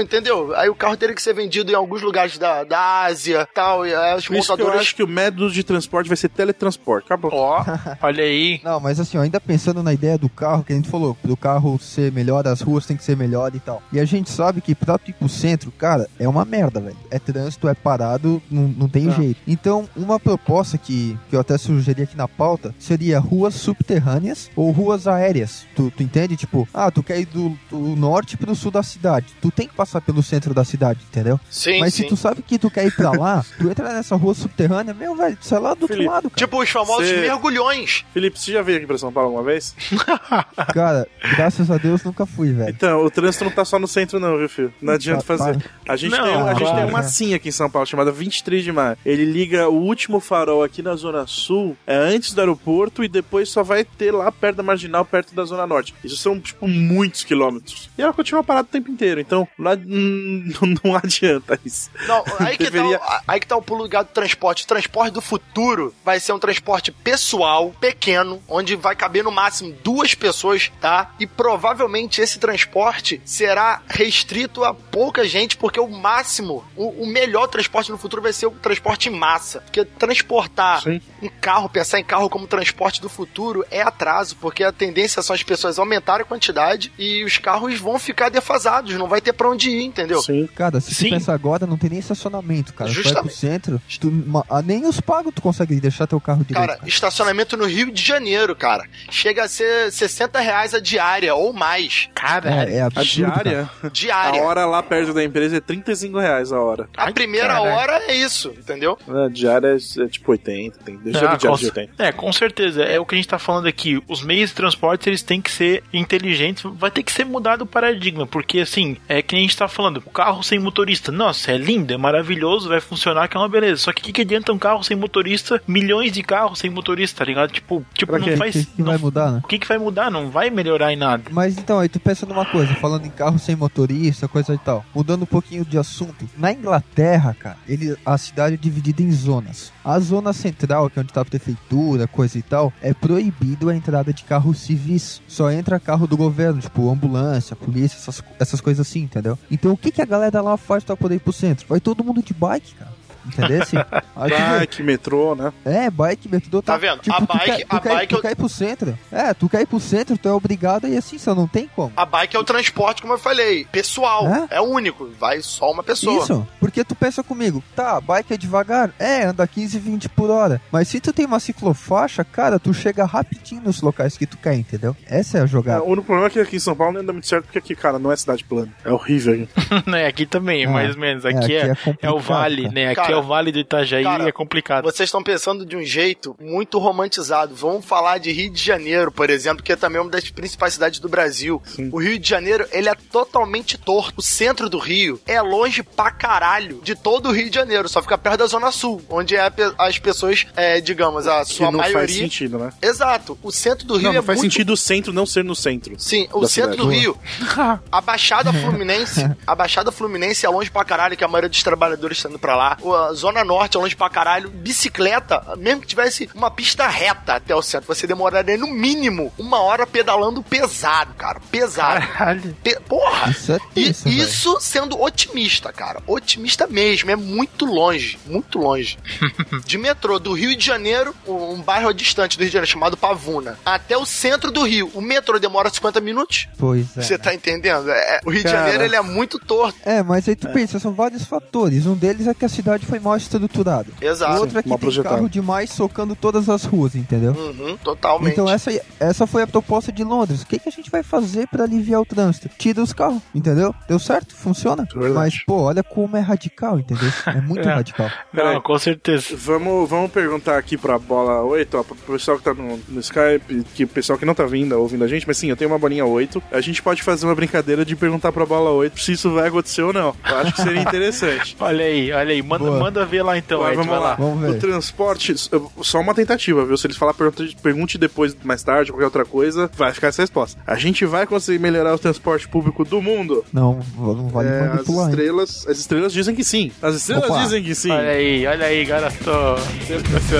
[0.00, 0.54] Entendeu?
[0.56, 3.94] Aí o carro teria que ser vendido em alguns lugares da, da Ásia, tal, e
[3.94, 6.28] aí as Por isso que eu montadoras acho que o método de transporte vai ser
[6.28, 7.06] teletransporte.
[7.06, 7.30] Acabou.
[7.32, 7.64] Ó,
[8.02, 8.60] olha aí.
[8.62, 11.36] Não, mas assim, ó, ainda pensando na ideia do carro, que a gente falou, do
[11.36, 13.82] carro ser melhor, as ruas tem que ser melhor e tal.
[13.92, 16.96] E a gente sabe que pra pro centro, cara, é uma merda, velho.
[17.10, 19.12] É trânsito, é parado, não, não tem Tá.
[19.16, 19.40] jeito.
[19.46, 24.70] Então, uma proposta que, que eu até sugeri aqui na pauta seria ruas subterrâneas ou
[24.70, 25.66] ruas aéreas.
[25.74, 26.36] Tu, tu entende?
[26.36, 29.26] Tipo, ah, tu quer ir do, do norte pro sul da cidade.
[29.40, 31.38] Tu tem que passar pelo centro da cidade, entendeu?
[31.50, 32.02] Sim, Mas sim.
[32.02, 35.16] se tu sabe que tu quer ir pra lá, tu entra nessa rua subterrânea, meu,
[35.16, 36.36] velho, tu sai lá do outro Felipe, lado, cara.
[36.46, 38.04] Tipo os famosos Cê- mergulhões.
[38.12, 39.74] Felipe, você já veio aqui pra São Paulo alguma vez?
[40.74, 42.70] Cara, graças a Deus nunca fui, velho.
[42.70, 44.72] Então, o trânsito não tá só no centro, não, viu, filho?
[44.80, 45.56] Não adianta Tá, fazer.
[45.58, 45.92] tá.
[45.92, 47.08] A gente, Não, tem, a gente claro, tem uma né?
[47.40, 48.96] Aqui em São Paulo chamada 23 de maio.
[49.04, 53.48] Ele liga o último farol aqui na Zona Sul, é antes do aeroporto, e depois
[53.48, 55.94] só vai ter lá perto da marginal, perto da Zona Norte.
[56.04, 57.88] Isso são, tipo, muitos quilômetros.
[57.96, 59.20] E ela continua parada o tempo inteiro.
[59.20, 60.52] Então, lá, hum,
[60.84, 61.90] não adianta isso.
[62.06, 64.64] Não, aí que, Deveria- tá, o- aí que tá o pulo ligado do transporte.
[64.64, 69.30] O transporte transporte do futuro vai ser um transporte pessoal, pequeno, onde vai caber no
[69.30, 71.14] máximo duas pessoas, tá?
[71.20, 77.29] E provavelmente esse transporte será restrito a pouca gente, porque o máximo, o, o melhor
[77.48, 79.60] transporte no futuro vai ser o transporte em massa.
[79.60, 81.00] Porque transportar Sim.
[81.22, 85.34] um carro, pensar em carro como transporte do futuro é atraso, porque a tendência são
[85.34, 89.48] as pessoas aumentarem a quantidade e os carros vão ficar defasados, não vai ter pra
[89.48, 90.22] onde ir, entendeu?
[90.22, 90.48] Sim.
[90.54, 91.06] Cara, se Sim.
[91.08, 92.90] tu pensar agora, não tem nem estacionamento, cara.
[92.90, 93.36] Tu vai pro Justamente.
[93.36, 96.66] centro, tu- ah, nem os pagos tu consegue deixar teu carro direito.
[96.68, 101.52] Cara, estacionamento no Rio de Janeiro, cara, chega a ser 60 reais a diária ou
[101.52, 102.08] mais.
[102.14, 102.70] Caralho.
[102.70, 103.32] é, é A absurdo.
[103.32, 103.42] cara.
[103.50, 104.42] diária, a Diária.
[104.42, 106.88] hora lá perto da empresa é 35 reais a hora.
[106.96, 107.70] A Ai, primeira caralho.
[107.74, 108.98] hora é isso, entendeu?
[109.08, 111.92] A diária é, é tipo 80, tem deixa Ah, diária com, de 80.
[112.02, 112.82] é, com certeza.
[112.82, 114.02] É o que a gente tá falando aqui.
[114.08, 116.62] Os meios de transporte, eles têm que ser inteligentes.
[116.76, 118.26] Vai ter que ser mudado o paradigma.
[118.26, 119.98] Porque, assim, é que a gente tá falando.
[120.04, 121.10] O carro sem motorista.
[121.12, 123.82] Nossa, é lindo, é maravilhoso, vai funcionar, que é uma beleza.
[123.82, 125.62] Só que o que, que adianta um carro sem motorista?
[125.66, 127.50] Milhões de carros sem motorista, tá ligado?
[127.52, 128.34] Tipo, tipo não quê?
[128.34, 128.52] O faz...
[128.54, 129.40] que, que não- vai mudar, né?
[129.44, 130.10] O que, que vai mudar?
[130.10, 131.24] Não vai melhorar em nada.
[131.30, 134.84] Mas então, aí tu pensa numa coisa, falando em carro sem motorista, coisa e tal.
[134.94, 136.28] Mudando um pouquinho de assunto.
[136.36, 139.72] Na Inglaterra, cara, ele, a cidade é dividida em zonas.
[139.84, 143.76] A zona central, que é onde tá a prefeitura, coisa e tal, é proibido a
[143.76, 145.22] entrada de carros civis.
[145.26, 149.38] Só entra carro do governo, tipo ambulância, polícia, essas, essas coisas assim, entendeu?
[149.50, 151.66] Então o que, que a galera lá faz pra poder ir pro centro?
[151.68, 152.99] Vai todo mundo de bike, cara.
[153.38, 153.62] Entendeu?
[153.62, 153.76] Assim,
[154.16, 154.20] tu
[154.58, 155.52] Bike, metrô, né?
[155.64, 156.98] é, bike, metrô Tá vendo?
[157.00, 158.98] Tipo, A tu bike- quer, tu a quer, bike tu eu- ir pro centro.
[159.10, 161.92] É, tu quer ir pro centro, tu é obrigado e assim, só não tem como.
[161.96, 164.26] A bike é o transporte, como eu falei, pessoal.
[164.28, 164.56] É?
[164.56, 166.22] É, único, vai só uma pessoa.
[166.22, 170.60] Isso, porque tu pensa comigo, tá, bike é devagar, é, anda 15, 20 por hora.
[170.72, 174.54] Mas se tu tem uma ciclofaixa, cara, tu chega rapidinho nos locais que tu quer,
[174.54, 174.96] entendeu?
[175.06, 175.82] Essa é a É, jogada.
[175.82, 177.74] o único problema é que aqui em São Paulo não anda muito certo, porque aqui,
[177.74, 178.72] cara, não é cidade plana.
[178.84, 179.46] É horrível.
[179.86, 181.24] né, aqui também, Ah, mais ou menos.
[181.24, 182.74] Aqui aqui é, é é, complicado, o vale, cara.
[182.74, 182.86] né?
[182.86, 184.84] Aqui Cara, é o vale do Itajaí cara, é complicado.
[184.84, 187.54] Vocês estão pensando de um jeito muito romantizado.
[187.54, 190.98] Vamos falar de Rio de Janeiro, por exemplo, que é também uma das principais cidades
[191.00, 191.62] do Brasil.
[191.66, 191.88] Sim.
[191.92, 194.14] O Rio de Janeiro, ele é totalmente torto.
[194.16, 198.02] O centro do Rio é longe pra caralho de todo o Rio de Janeiro, só
[198.02, 201.78] fica perto da Zona Sul, onde é as pessoas, é, digamos, a Que sua não
[201.80, 202.16] faz maioria.
[202.16, 202.72] sentido, né?
[202.82, 203.38] Exato.
[203.42, 205.54] O centro do Rio Não, é não faz muito sentido o centro não ser no
[205.54, 205.94] centro.
[205.98, 206.76] Sim, o centro cidade.
[206.76, 207.16] do Rio,
[207.90, 212.18] a Baixada Fluminense, a Baixada Fluminense é longe pra caralho, que a maioria dos trabalhadores
[212.18, 212.76] estão indo pra lá.
[212.80, 214.50] O- Zona Norte é longe pra caralho.
[214.50, 219.60] Bicicleta, mesmo que tivesse uma pista reta até o centro, você demoraria no mínimo uma
[219.60, 221.40] hora pedalando pesado, cara.
[221.50, 222.06] Pesado.
[222.06, 222.56] Caralho.
[222.62, 223.30] Pe- Porra!
[223.30, 224.16] Isso é E tenso, velho.
[224.22, 226.02] isso sendo otimista, cara.
[226.06, 227.10] Otimista mesmo.
[227.10, 228.18] É muito longe.
[228.26, 228.98] Muito longe.
[229.64, 233.58] de metrô do Rio de Janeiro, um bairro distante do Rio de Janeiro chamado Pavuna,
[233.64, 234.90] até o centro do Rio.
[234.94, 236.48] O metrô demora 50 minutos.
[236.58, 237.02] Pois é.
[237.02, 237.90] Você tá entendendo?
[237.90, 238.58] É, o Rio de Cara.
[238.58, 239.78] Janeiro ele é muito torto.
[239.84, 241.86] É, mas aí tu pensa, são vários fatores.
[241.86, 243.86] Um deles é que a cidade foi mal estruturada.
[244.00, 244.40] O Exato.
[244.40, 245.14] outro é que tem projetada.
[245.16, 247.32] carro demais socando todas as ruas, entendeu?
[247.32, 248.32] Uhum, totalmente.
[248.32, 250.42] Então essa, essa foi a proposta de Londres.
[250.42, 252.48] O que, que a gente vai fazer pra aliviar o trânsito?
[252.58, 253.74] Tira os carros, entendeu?
[253.88, 254.34] Deu certo?
[254.34, 254.86] Funciona?
[254.92, 255.14] Verdade.
[255.14, 257.10] Mas, pô, olha como é radical, entendeu?
[257.26, 257.72] É muito É.
[257.74, 258.10] radical.
[258.32, 259.36] Não, com certeza.
[259.36, 263.64] Vamos, vamos perguntar aqui pra bola 8, ó, pro pessoal que tá no, no Skype,
[263.74, 265.78] que o pessoal que não tá vindo, ouvindo a gente, mas sim, eu tenho uma
[265.78, 266.42] bolinha 8.
[266.50, 269.82] A gente pode fazer uma brincadeira de perguntar pra bola 8 se isso vai acontecer
[269.82, 270.14] ou não.
[270.28, 271.56] Eu acho que seria interessante.
[271.60, 272.42] Olha aí, olha aí.
[272.42, 272.64] Manda.
[272.80, 274.14] Manda ver lá então, Vai, Ed, vamos vai lá.
[274.14, 274.50] Vamos ver.
[274.50, 275.34] O transporte,
[275.82, 276.76] só uma tentativa, viu?
[276.76, 277.14] Se eles falar
[277.62, 280.60] pergunte, depois, mais tarde, qualquer outra coisa, vai ficar essa resposta.
[280.66, 283.44] A gente vai conseguir melhorar o transporte público do mundo?
[283.52, 285.10] Não, não vale É, as manipular, hein?
[285.10, 286.72] estrelas, as estrelas dizem que sim.
[286.82, 287.42] As estrelas Opa.
[287.42, 287.90] dizem que sim.
[287.90, 289.30] Olha aí, olha aí, garoto.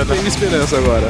[0.09, 1.09] Tem esperança agora.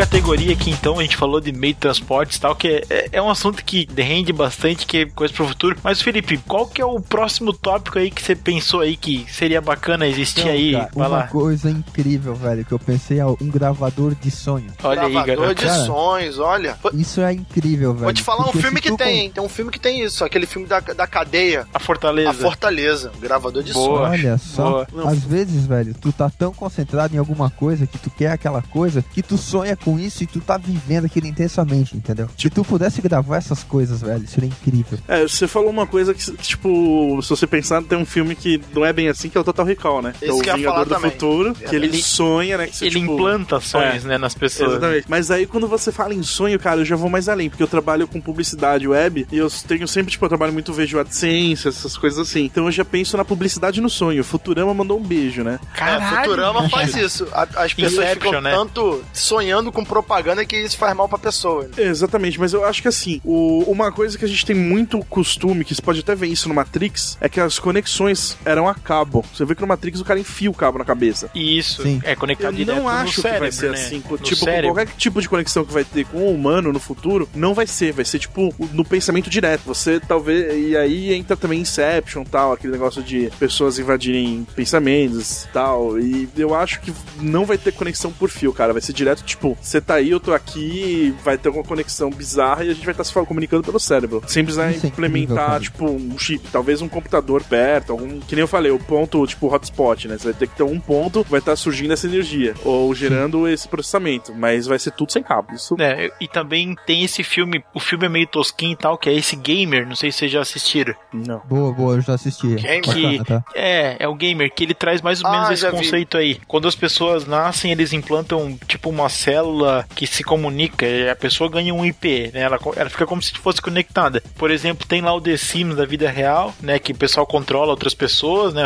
[0.00, 0.98] Vamos mudar de categoria aqui então.
[0.98, 3.64] A gente falou de meio de transportes e tal, que é, é- é um assunto
[3.64, 5.76] que rende bastante, que é coisa pro futuro.
[5.82, 9.60] Mas, Felipe, qual que é o próximo tópico aí que você pensou aí que seria
[9.60, 10.72] bacana existir Então, aí?
[10.72, 11.26] cara, Vai uma lá.
[11.26, 14.66] coisa incrível, velho, que eu pensei é um gravador de sonho.
[14.82, 15.84] Olha aí, Gravador de Cara.
[15.84, 16.78] sonhos, olha.
[16.94, 18.04] Isso é incrível, velho.
[18.04, 19.30] vou te falar um filme que tem, com- hein?
[19.34, 20.24] Tem um filme que tem isso.
[20.24, 21.66] Aquele filme da, da cadeia.
[21.72, 22.30] A Fortaleza.
[22.30, 23.12] A Fortaleza.
[23.20, 24.08] Gravador de Boa.
[24.08, 24.20] sonhos.
[24.24, 25.10] Olha só, Boa.
[25.10, 29.02] às vezes, velho, tu tá tão concentrado em alguma coisa que tu quer aquela coisa
[29.02, 32.28] que tu sonha com com isso e tu tá vivendo aquilo intensamente, entendeu?
[32.36, 34.98] Se tu pudesse gravar essas coisas, velho, seria incrível.
[35.08, 38.84] É, você falou uma coisa que, tipo, se você pensar, tem um filme que não
[38.84, 40.14] é bem assim, que é o Total Recall, né?
[40.18, 41.10] que é Esse o que eu ia Vingador do também.
[41.10, 42.66] Futuro, que ele, Ele- sonha, né?
[42.66, 44.08] Que você, Ele tipo, implanta sonhos, é.
[44.08, 44.72] né, nas pessoas.
[44.72, 45.06] Exatamente.
[45.08, 47.68] Mas aí quando você fala em sonho, cara, eu já vou mais além, porque eu
[47.68, 51.96] trabalho com publicidade web e eu tenho sempre, tipo, eu trabalho muito vejo AdSense, essas
[51.96, 52.44] coisas assim.
[52.44, 54.22] Então eu já penso na publicidade no sonho.
[54.24, 55.58] Futurama mandou um beijo, né?
[55.78, 57.26] É, Futurama faz isso.
[57.32, 58.50] As pessoas Inception, ficam né?
[58.52, 61.64] tanto sonhando com propaganda que isso faz mal pra pessoa.
[61.64, 61.70] né?
[61.84, 65.64] Exatamente, mas eu acho que assim, o- uma coisa que a gente tem muito costume,
[65.64, 69.24] que você pode até ver isso no Matrix, é que as conexões eram a cabo.
[69.34, 71.28] Você vê que no Matrix o cara enfia o cabo na cabeça.
[71.34, 72.00] E isso Sim.
[72.04, 73.78] é conectado Eu direto não acho cérebro, que vai ser né?
[73.86, 74.02] assim.
[74.08, 77.52] No tipo, qualquer tipo de conexão que vai ter com o humano no futuro, não
[77.54, 77.92] vai ser.
[77.92, 79.62] Vai ser, tipo, no pensamento direto.
[79.66, 80.54] Você talvez.
[80.70, 85.98] E aí entra também Inception tal, aquele negócio de pessoas invadirem pensamentos e tal.
[85.98, 88.72] E eu acho que não vai ter conexão por fio, cara.
[88.72, 92.64] Vai ser direto, tipo, você tá aí, eu tô aqui, vai ter alguma conexão bizarra
[92.64, 94.22] e a gente vai estar se comunicando pelo cérebro.
[94.26, 95.60] Sem precisar Isso é implementar, cara.
[95.60, 98.20] tipo, um chip, talvez um computador perto, algum.
[98.20, 100.16] Que nem eu falei, o ponto, tipo, hotspot, né?
[100.18, 102.54] Você vai ter que ter um ponto, vai estar surgindo essa energia.
[102.64, 104.34] Ou gerando esse processamento.
[104.34, 105.52] Mas vai ser tudo sem cabo.
[105.54, 105.76] Isso.
[105.78, 109.14] É, e também tem esse filme, o filme é meio tosquinho e tal, que é
[109.14, 110.94] esse Gamer, não sei se vocês já assistiram.
[111.12, 111.40] Não.
[111.48, 112.56] Boa, boa, eu já assisti.
[112.56, 113.44] Quem Bacana, tá?
[113.54, 115.76] É, é o Gamer, que ele traz mais ou menos Ah, esse já vi.
[115.76, 116.40] conceito aí.
[116.46, 121.72] Quando as pessoas nascem, eles implantam tipo uma célula que se comunica, a pessoa ganha
[121.74, 122.40] um IP, né?
[122.40, 124.22] Ela, ela fica como se fosse conectada.
[124.36, 126.78] Por exemplo, tem lá o The Sims da vida real, né?
[126.78, 128.62] Que o pessoal controla outras pessoas, né?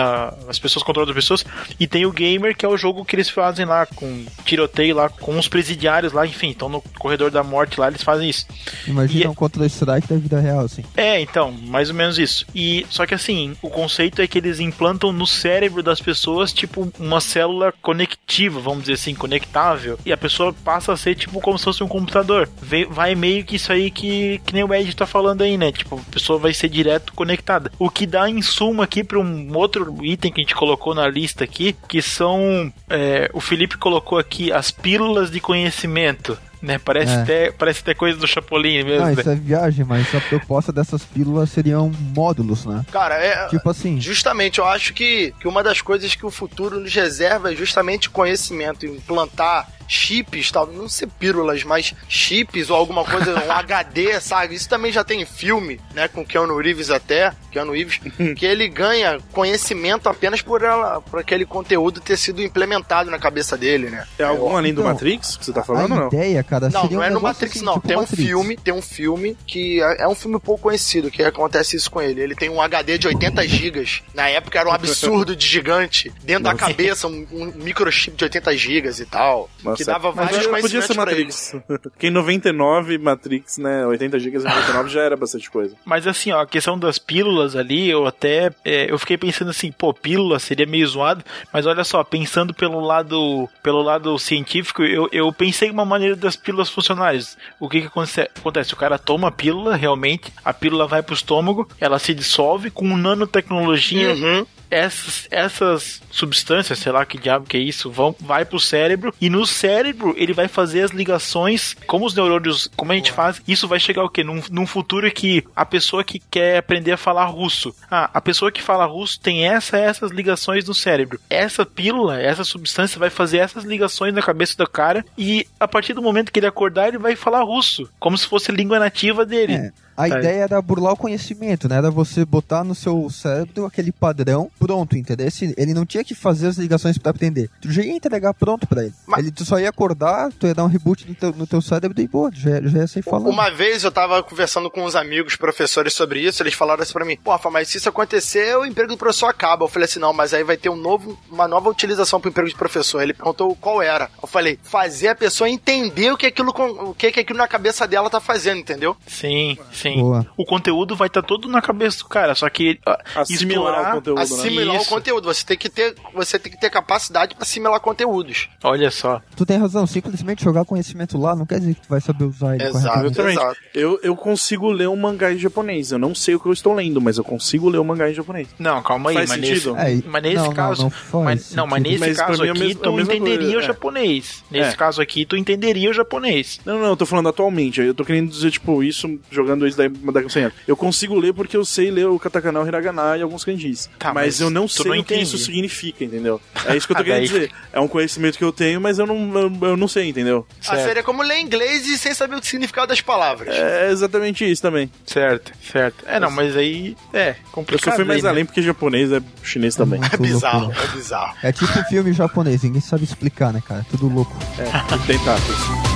[0.49, 1.45] As pessoas controlam outras pessoas.
[1.79, 5.09] E tem o Gamer, que é o jogo que eles fazem lá com tiroteio lá
[5.09, 8.47] com os presidiários lá, enfim, então no corredor da morte lá eles fazem isso.
[8.87, 10.85] Imagina E- um Counter-Strike da vida real, assim.
[10.97, 12.47] É, então, mais ou menos isso.
[12.55, 16.93] E só que assim, o conceito é que eles implantam no cérebro das pessoas tipo
[16.99, 21.59] uma célula conectiva, vamos dizer assim, conectável, e a pessoa passa a ser tipo como
[21.59, 22.49] se fosse um computador.
[22.91, 25.73] Vai meio que isso aí que, que nem o Ed tá falando aí, né?
[25.73, 27.71] Tipo, a pessoa vai ser direto conectada.
[27.79, 31.45] O que dá insumo aqui para um outro item que a gente colocou na lista
[31.45, 36.39] aqui, que são é, o Felipe colocou aqui as pílulas de conhecimento.
[36.63, 37.17] Né, parece, É.
[37.17, 39.01] até, parece até coisa do Chapolin mesmo.
[39.01, 39.21] Não, né?
[39.21, 42.87] isso é viagem, mas a proposta dessas pílulas seriam módulos, né?
[42.91, 43.49] Cara, é.
[43.49, 47.53] Tipo assim, Justamente, eu acho que, que uma das coisas que o futuro nos reserva
[47.53, 53.51] é justamente conhecimento, implantar chips, tal, não ser pílulas, mas chips ou alguma coisa, um
[53.53, 54.55] HD, sabe?
[54.55, 58.01] Isso também já tem em filme, né, com Keanu Reeves até, Keanu Reeves,
[58.37, 63.57] que ele ganha conhecimento apenas por ela, por aquele conteúdo ter sido implementado na cabeça
[63.57, 64.07] dele, né?
[64.19, 66.07] É algum além do Então, Matrix que você tá a falando ou não?
[66.09, 67.75] ideia, cara, Não, não um é no Matrix, assim, não.
[67.75, 68.23] tipo tem um Matrix.
[68.25, 72.01] filme, tem um filme que é, é um filme pouco conhecido, que acontece isso com
[72.01, 72.21] ele.
[72.21, 74.03] Ele tem um HD de 80 gigas.
[74.15, 76.13] Na época era um absurdo de gigante.
[76.23, 79.49] Dentro da cabeça, um, um microchip de 80 gigas e tal.
[79.75, 80.95] Nossa, que dava mas vários era- podia ser.
[80.97, 81.57] Matrix.
[81.83, 83.87] Porque em 99, Matrix, né?
[83.87, 85.75] 80 GB em 99 já era bastante coisa.
[85.85, 88.51] Mas assim, ó, a questão das pílulas ali, eu até.
[88.65, 92.81] é, eu fiquei pensando assim, pô, pílula seria meio zoado, mas olha só, pensando pelo
[92.81, 97.21] lado pelo lado científico, eu, eu pensei em uma maneira das pílulas funcionarem.
[97.61, 98.73] O que que aconte- acontece?
[98.75, 102.97] O cara toma a pílula, realmente, a pílula vai pro estômago, ela se dissolve com
[102.97, 104.15] nanotecnologia.
[104.15, 104.47] Uhum.
[104.71, 109.29] Essas, essas substâncias, sei lá que diabo que é isso, vão, vai pro cérebro e
[109.29, 113.69] no cérebro ele vai fazer as ligações, como os neurônios, como a gente faz, isso
[113.69, 114.23] vai chegar o quê?
[114.23, 118.53] Num, num futuro que a pessoa que quer aprender a falar russo, ah, a pessoa
[118.53, 121.21] que fala russo tem essa essas ligações no cérebro.
[121.29, 125.95] Essa pílula, essa substância vai fazer essas ligações na cabeça do cara e a partir
[125.95, 129.25] do momento que ele acordar ele vai falar russo, como se fosse a língua nativa
[129.25, 129.55] dele.
[129.55, 130.19] É, a Tá.
[130.19, 131.77] ideia era burlar o conhecimento, né?
[131.77, 135.29] Era você botar no seu cérebro aquele padrão pronto, entendeu?
[135.57, 137.51] Ele não tinha que fazer as ligações pra aprender.
[137.61, 138.95] Tu já ia entregar pronto pra ele.
[139.07, 141.61] Mas- ele tu só ia acordar, tu ia dar um reboot no teu, no teu
[141.63, 143.29] cérebro e boa, já, já ia sair falando.
[143.31, 147.05] Uma vez eu tava conversando com uns amigos professores sobre isso, eles falaram assim pra
[147.05, 149.65] mim, pô, Rafa, mas se isso acontecer, o emprego do professor acaba.
[149.65, 152.49] Eu falei assim, não, mas aí vai ter um novo, uma nova utilização pro emprego
[152.49, 153.01] de professor.
[153.03, 154.11] Ele perguntou qual era.
[154.23, 157.49] Eu falei, fazer a pessoa entender o que aquilo, com- o que, que aquilo na
[157.49, 158.97] cabeça dela tá fazendo, entendeu?
[159.07, 159.84] Sim, sim.
[160.01, 160.27] Boa.
[160.37, 163.95] O conteúdo vai estar todo na cabeça do cara, só que ah, Assimilar explorar- o
[163.97, 164.23] conteúdo, né?
[164.23, 164.89] assimilar o Isso.
[164.91, 165.25] conteúdo.
[165.35, 168.49] Você tem que ter, você tem que ter capacidade pra assimilar conteúdos.
[168.63, 169.21] Olha só.
[169.37, 172.55] Tu tem razão, simplesmente jogar conhecimento lá não quer dizer que tu vai saber usar
[172.55, 173.07] ele Exato.
[173.29, 173.57] exato.
[173.75, 175.93] Eu, eu consigo ler um mangá em japonês.
[175.93, 178.15] Eu não sei o que eu estou lendo, mas eu consigo ler um mangá em
[178.15, 178.49] japonês.
[178.59, 179.75] Não, calma aí, Faz mas sentido?
[179.75, 182.45] nesse, É, mas nesse não, não, caso, não faz mas, não, mas nesse Mas caso
[182.45, 183.63] é aqui a tu mesma entenderia coisa, o é.
[183.63, 184.45] japonês.
[184.51, 184.77] Nesse É.
[184.77, 186.61] caso aqui tu entenderia o japonês.
[186.65, 187.81] Não, não, eu tô falando atualmente.
[187.81, 190.57] Eu tô querendo dizer, tipo, isso jogando japonês da, da daqui a 100 anos.
[190.67, 193.89] Eu consigo ler porque eu sei ler o katakana, o hiragana e alguns kanjis.
[193.99, 196.41] Tá, mas, mas eu não sei não o que isso significa, entendeu?
[196.67, 197.51] É isso que eu tô Ah, querendo dizer.
[197.73, 200.47] É um conhecimento que eu tenho, mas eu não, eu, eu não sei, entendeu?
[200.67, 203.55] Ah, seria como ler inglês e sem saber o significado das palavras.
[203.55, 204.91] É exatamente isso também.
[205.07, 206.05] Certo, certo.
[206.07, 207.91] É, não, mas aí é Eu complicado.
[207.93, 208.31] só fui mais né?
[208.31, 209.99] além porque japonês é chinês também.
[209.99, 210.85] É Muito bizarro, loucura.
[210.85, 211.37] é bizarro.
[211.43, 213.85] É tipo um filme japonês, ninguém sabe explicar, né, cara?
[213.91, 214.35] Tudo louco.
[214.59, 214.65] É,
[215.07, 215.94] tentáculos.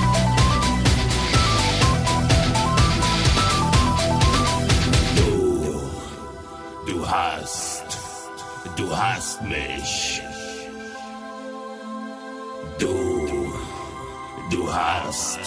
[7.09, 7.97] Hast.
[8.75, 10.21] Du hast mich.
[12.77, 13.53] Du.
[14.51, 15.39] Du hast.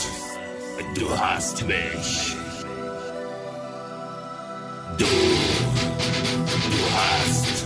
[0.94, 2.36] Du hast mich.
[4.98, 5.12] Du.
[6.74, 7.64] Du hast.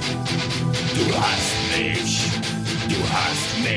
[0.97, 2.56] Du hast mich.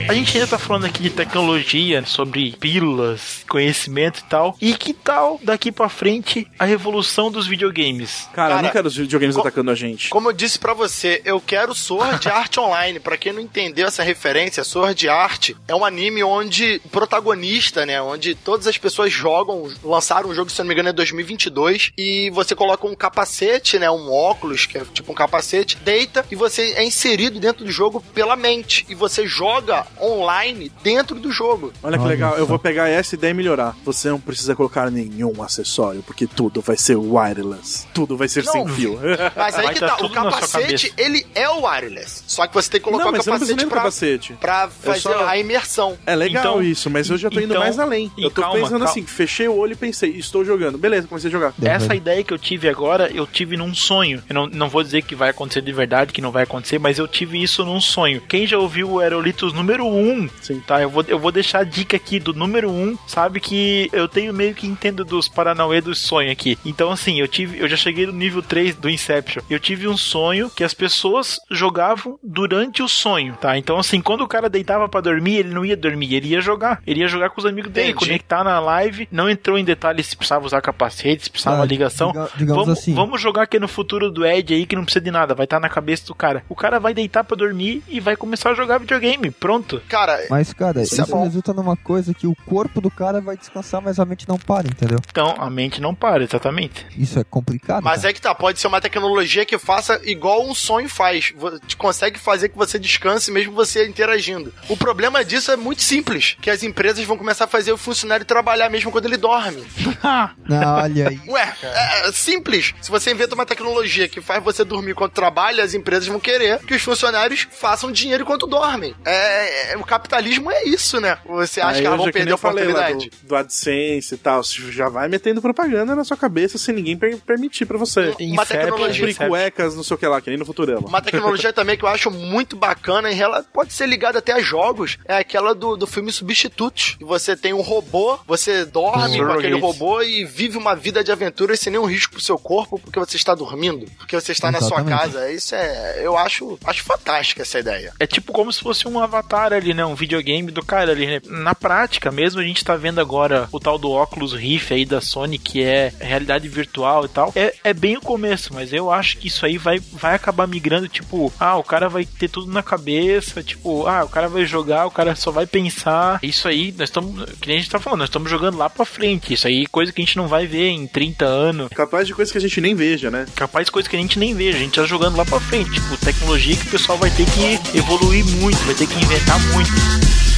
[0.08, 4.58] A gente ainda tá falando aqui de tecnologia, sobre pílulas, conhecimento e tal.
[4.60, 8.28] E que tal daqui pra frente a revolução dos videogames?
[8.34, 10.10] Cara, eu Cara, não quero os videogames atacando a gente.
[10.10, 13.00] Como eu disse pra você, eu quero Sword Art Online.
[13.00, 18.02] Pra quem não entendeu essa referência, Sword Art é um anime onde o protagonista, né,
[18.02, 21.92] onde todas as pessoas jogam, lançaram um jogo, se eu não me engano, é 2022,
[21.98, 26.36] e você coloca um capacete, né, um óculos, que é tipo um capacete, deita e
[26.36, 31.72] você é inserido dentro do jogo pela mente e você joga online dentro do jogo.
[31.84, 33.76] Olha que Olha legal, eu vou pegar essa ideia e melhorar.
[33.84, 37.88] Você não precisa colocar nenhum acessório, porque tudo vai ser wireless.
[37.94, 38.52] Tudo vai ser Não.
[38.54, 39.00] sem fio.
[39.36, 42.24] Mas aí Vai que tá o capacete, ele é o wireless.
[42.28, 44.80] Só que você tem que colocar não, o mas você não precisa capacete pra, capacete.
[44.84, 45.98] pra fazer só- a imersão.
[46.06, 48.12] É legal Então- isso, mas eu já tô indo então- mais além.
[48.18, 48.86] Eu tô calma, pensando calma.
[48.86, 50.78] assim, fechei o olho e pensei, estou jogando.
[50.78, 51.54] Beleza, comecei a jogar.
[51.62, 54.24] Essa ideia que eu tive agora, eu tive num sonho.
[54.30, 56.98] Eu não, não vou dizer que vai acontecer de verdade, que não vai acontecer, mas
[57.00, 58.22] eu tive isso num sonho.
[58.28, 60.60] Quem já ouviu o Aerolitos número 1, Sim.
[60.66, 60.82] tá?
[60.82, 64.34] Eu vou, eu vou deixar a dica aqui do número 1, sabe que eu tenho
[64.34, 66.58] meio que entendo dos Paranauê dos sonhos aqui.
[66.66, 67.60] Então, assim, eu tive.
[67.60, 69.42] Eu já cheguei no nível 3 do Inception.
[69.50, 73.58] Eu tive um sonho que as pessoas jogavam durante o sonho, tá?
[73.58, 76.82] Então, assim, quando o cara deitava pra dormir, ele não ia dormir, ele ia jogar.
[76.86, 78.06] Ele ia jogar com os amigos dele, Entendi.
[78.06, 79.08] conectar na live.
[79.12, 82.12] Não entrou em detalhes se precisava usar capacete, se precisava Ah, ligação.
[82.12, 82.94] diga- digamos vamos, assim.
[82.94, 85.60] vamos jogar aqui no futuro do Ed aí que não precisa de nada, vai estar
[85.60, 86.44] na cabeça do cara.
[86.50, 89.30] O cara vai deitar pra dormir e vai começar a jogar videogame.
[89.32, 89.82] Pronto.
[89.88, 93.38] Cara, Mas, cara, Isso isso, é resulta numa coisa que o corpo do cara vai
[93.38, 94.98] descansar, mas a mente não para, entendeu?
[95.10, 96.86] Então a mente não para, exatamente.
[96.98, 97.84] Isso é complicado.
[97.84, 98.10] mas cara.
[98.10, 101.34] é que tá, pode ser uma tecnologia que faça igual um sonho faz.
[101.78, 104.54] Consegue fazer que você descanse mesmo você interagindo.
[104.68, 108.26] O problema disso é muito simples, que as empresas vão começar a fazer o funcionário
[108.26, 109.64] trabalhar mesmo quando ele dorme.
[110.48, 111.20] Não, olha aí.
[111.28, 112.74] Ué, é simples.
[112.82, 116.60] Se você inventa uma tecnologia que faz você dormir enquanto trabalha, as empresas vão querer
[116.60, 118.79] que os funcionários façam dinheiro enquanto dormem.
[119.06, 121.18] É, é- o capitalismo é isso, né?
[121.26, 123.10] Você acha Aí que elas vão perder a eu falei lá oportunidade?
[123.22, 126.98] do, do AdSense e tal, você já vai metendo propaganda na sua cabeça sem ninguém
[126.98, 128.10] per- permitir pra você.
[128.20, 130.88] Uma Inception, tecnologia cuecas, não sei o que lá, que nem no Futurama.
[130.88, 134.40] Uma tecnologia também que eu acho muito bacana, em rela- pode ser ligada até a
[134.42, 136.96] jogos, é aquela do, do filme Substitutos.
[136.98, 141.12] Que você tem um robô, você dorme com aquele robô e vive uma vida de
[141.12, 144.60] aventuras sem nenhum risco pro seu corpo, porque você está dormindo, porque você está na
[144.60, 145.00] sua Exatamente.
[145.14, 145.32] casa.
[145.32, 146.00] Isso é.
[146.02, 147.94] Eu acho, acho fantástica essa ideia.
[148.00, 149.84] É tipo como se fosse um avatar ali, né?
[149.84, 151.22] Um videogame do cara ali, né?
[151.26, 155.02] Na prática mesmo, a gente tá vendo agora o tal do óculos Rift aí da
[155.02, 157.34] Sony, que é realidade virtual e tal.
[157.36, 160.88] É, é bem o começo, mas eu acho que isso aí vai, vai acabar migrando,
[160.88, 164.86] tipo, ah, o cara vai ter tudo na cabeça, tipo, ah, o cara vai jogar,
[164.86, 166.20] o cara só vai pensar.
[166.22, 168.86] Isso aí, nós estamos, que nem a gente tá falando, nós estamos jogando lá pra
[168.86, 169.34] frente.
[169.34, 171.70] Isso aí, coisa que a gente não vai ver em 30 anos.
[171.70, 173.26] Capaz de coisa que a gente nem veja, né?
[173.36, 175.72] Capaz coisa que a gente nem vê, a gente tá jogando lá pra frente.
[175.72, 180.29] Tipo, tecnologia que o pessoal vai ter que evoluir muito, vai ter que inventar muito.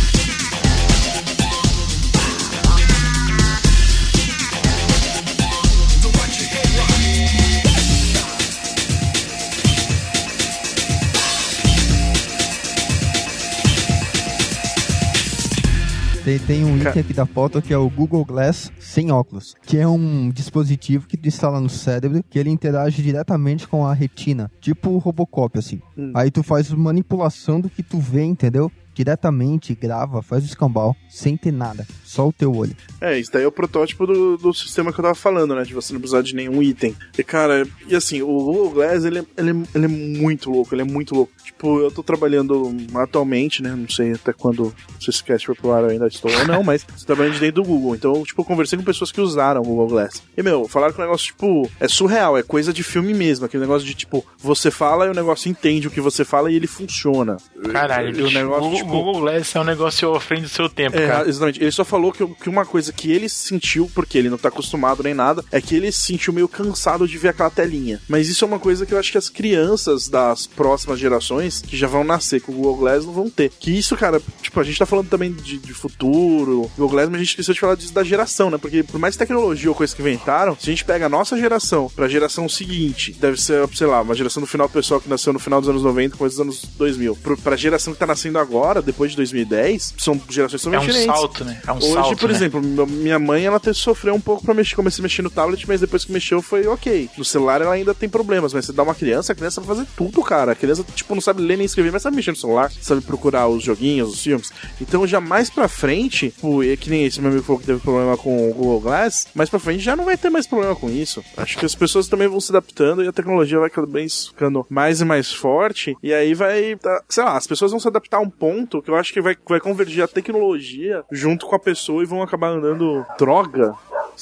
[16.31, 19.77] Tem, tem um item aqui da pauta que é o Google Glass sem óculos, que
[19.77, 24.49] é um dispositivo que tu instala no cérebro que ele interage diretamente com a retina,
[24.61, 25.81] tipo o Robocop, assim.
[25.97, 26.13] Hum.
[26.15, 28.71] Aí tu faz manipulação do que tu vê, entendeu?
[29.05, 32.75] Diretamente, grava, faz o escambau, sem ter nada, só o teu olho.
[33.01, 35.63] É, isso daí é o protótipo do, do sistema que eu tava falando, né?
[35.63, 36.95] De você não precisar de nenhum item.
[37.17, 40.75] E, cara, e assim, o Google Glass, ele, é- ele, é- ele é muito louco,
[40.75, 41.31] ele é muito louco.
[41.43, 43.73] Tipo, eu tô trabalhando atualmente, né?
[43.75, 46.61] Não sei até quando se esse cast for pro ar eu ainda estou ou não,
[46.63, 47.95] mas tô trabalhando de dentro do Google.
[47.95, 50.21] Então, tipo, eu conversei com pessoas que usaram o Google Glass.
[50.37, 53.45] E, meu, falaram que o negócio, tipo, é surreal, é coisa de filme mesmo.
[53.47, 56.55] Aquele negócio de, tipo, você fala e o negócio entende o que você fala e
[56.55, 57.37] ele funciona.
[57.71, 60.97] Caralho, e o negócio, tipo, Google Glass é um negócio à frente do seu tempo,
[60.97, 61.27] É, cara.
[61.29, 61.61] exatamente.
[61.61, 65.03] Ele só falou que, que uma coisa que ele sentiu, porque ele não tá acostumado
[65.03, 67.99] nem nada, é que ele se sentiu meio cansado de ver aquela telinha.
[68.07, 71.75] Mas isso é uma coisa que eu acho que as crianças das próximas gerações, que
[71.77, 73.51] já vão nascer com o Google Glass, não vão ter.
[73.59, 77.15] Que isso, cara, tipo, a gente tá falando também de, de futuro, Google Glass, mas
[77.15, 78.57] a gente esqueceu de falar disso da geração, né?
[78.57, 81.89] Porque por mais tecnologia ou coisa que inventaram, se a gente pega a nossa geração
[81.95, 85.33] pra geração seguinte, deve ser, sei lá, uma geração do final do pessoal que nasceu
[85.33, 87.15] no final dos anos 90, coisa dos anos 2000.
[87.17, 90.93] Pro, pra geração que tá nascendo agora, depois de 2010, são gerações É totalmente um
[90.93, 91.19] diferentes.
[91.19, 91.61] salto, né?
[91.67, 92.35] É um Hoje, salto, por né?
[92.35, 95.67] exemplo, minha mãe, ela até sofreu um pouco pra mexer, comecei a mexer no tablet,
[95.67, 97.09] mas depois que mexeu foi ok.
[97.17, 99.87] No celular ela ainda tem problemas, mas você dá uma criança, a criança vai fazer
[99.97, 100.51] tudo, cara.
[100.51, 103.47] A criança, tipo, não sabe ler nem escrever, mas sabe mexer no celular, sabe procurar
[103.47, 104.51] os joguinhos, os filmes.
[104.79, 107.79] Então, já mais pra frente, tipo, é que nem esse meu amigo falou que teve
[107.79, 110.89] problema com o Google Glass, mais pra frente já não vai ter mais problema com
[110.89, 111.23] isso.
[111.37, 114.65] Acho que as pessoas também vão se adaptando e a tecnologia vai cada vez ficando
[114.69, 118.17] mais e mais forte, e aí vai, tá- sei lá, as pessoas vão se adaptar
[118.17, 121.59] a um ponto que eu acho que vai, vai convergir a tecnologia junto com a
[121.59, 123.73] pessoa e vão acabar andando droga.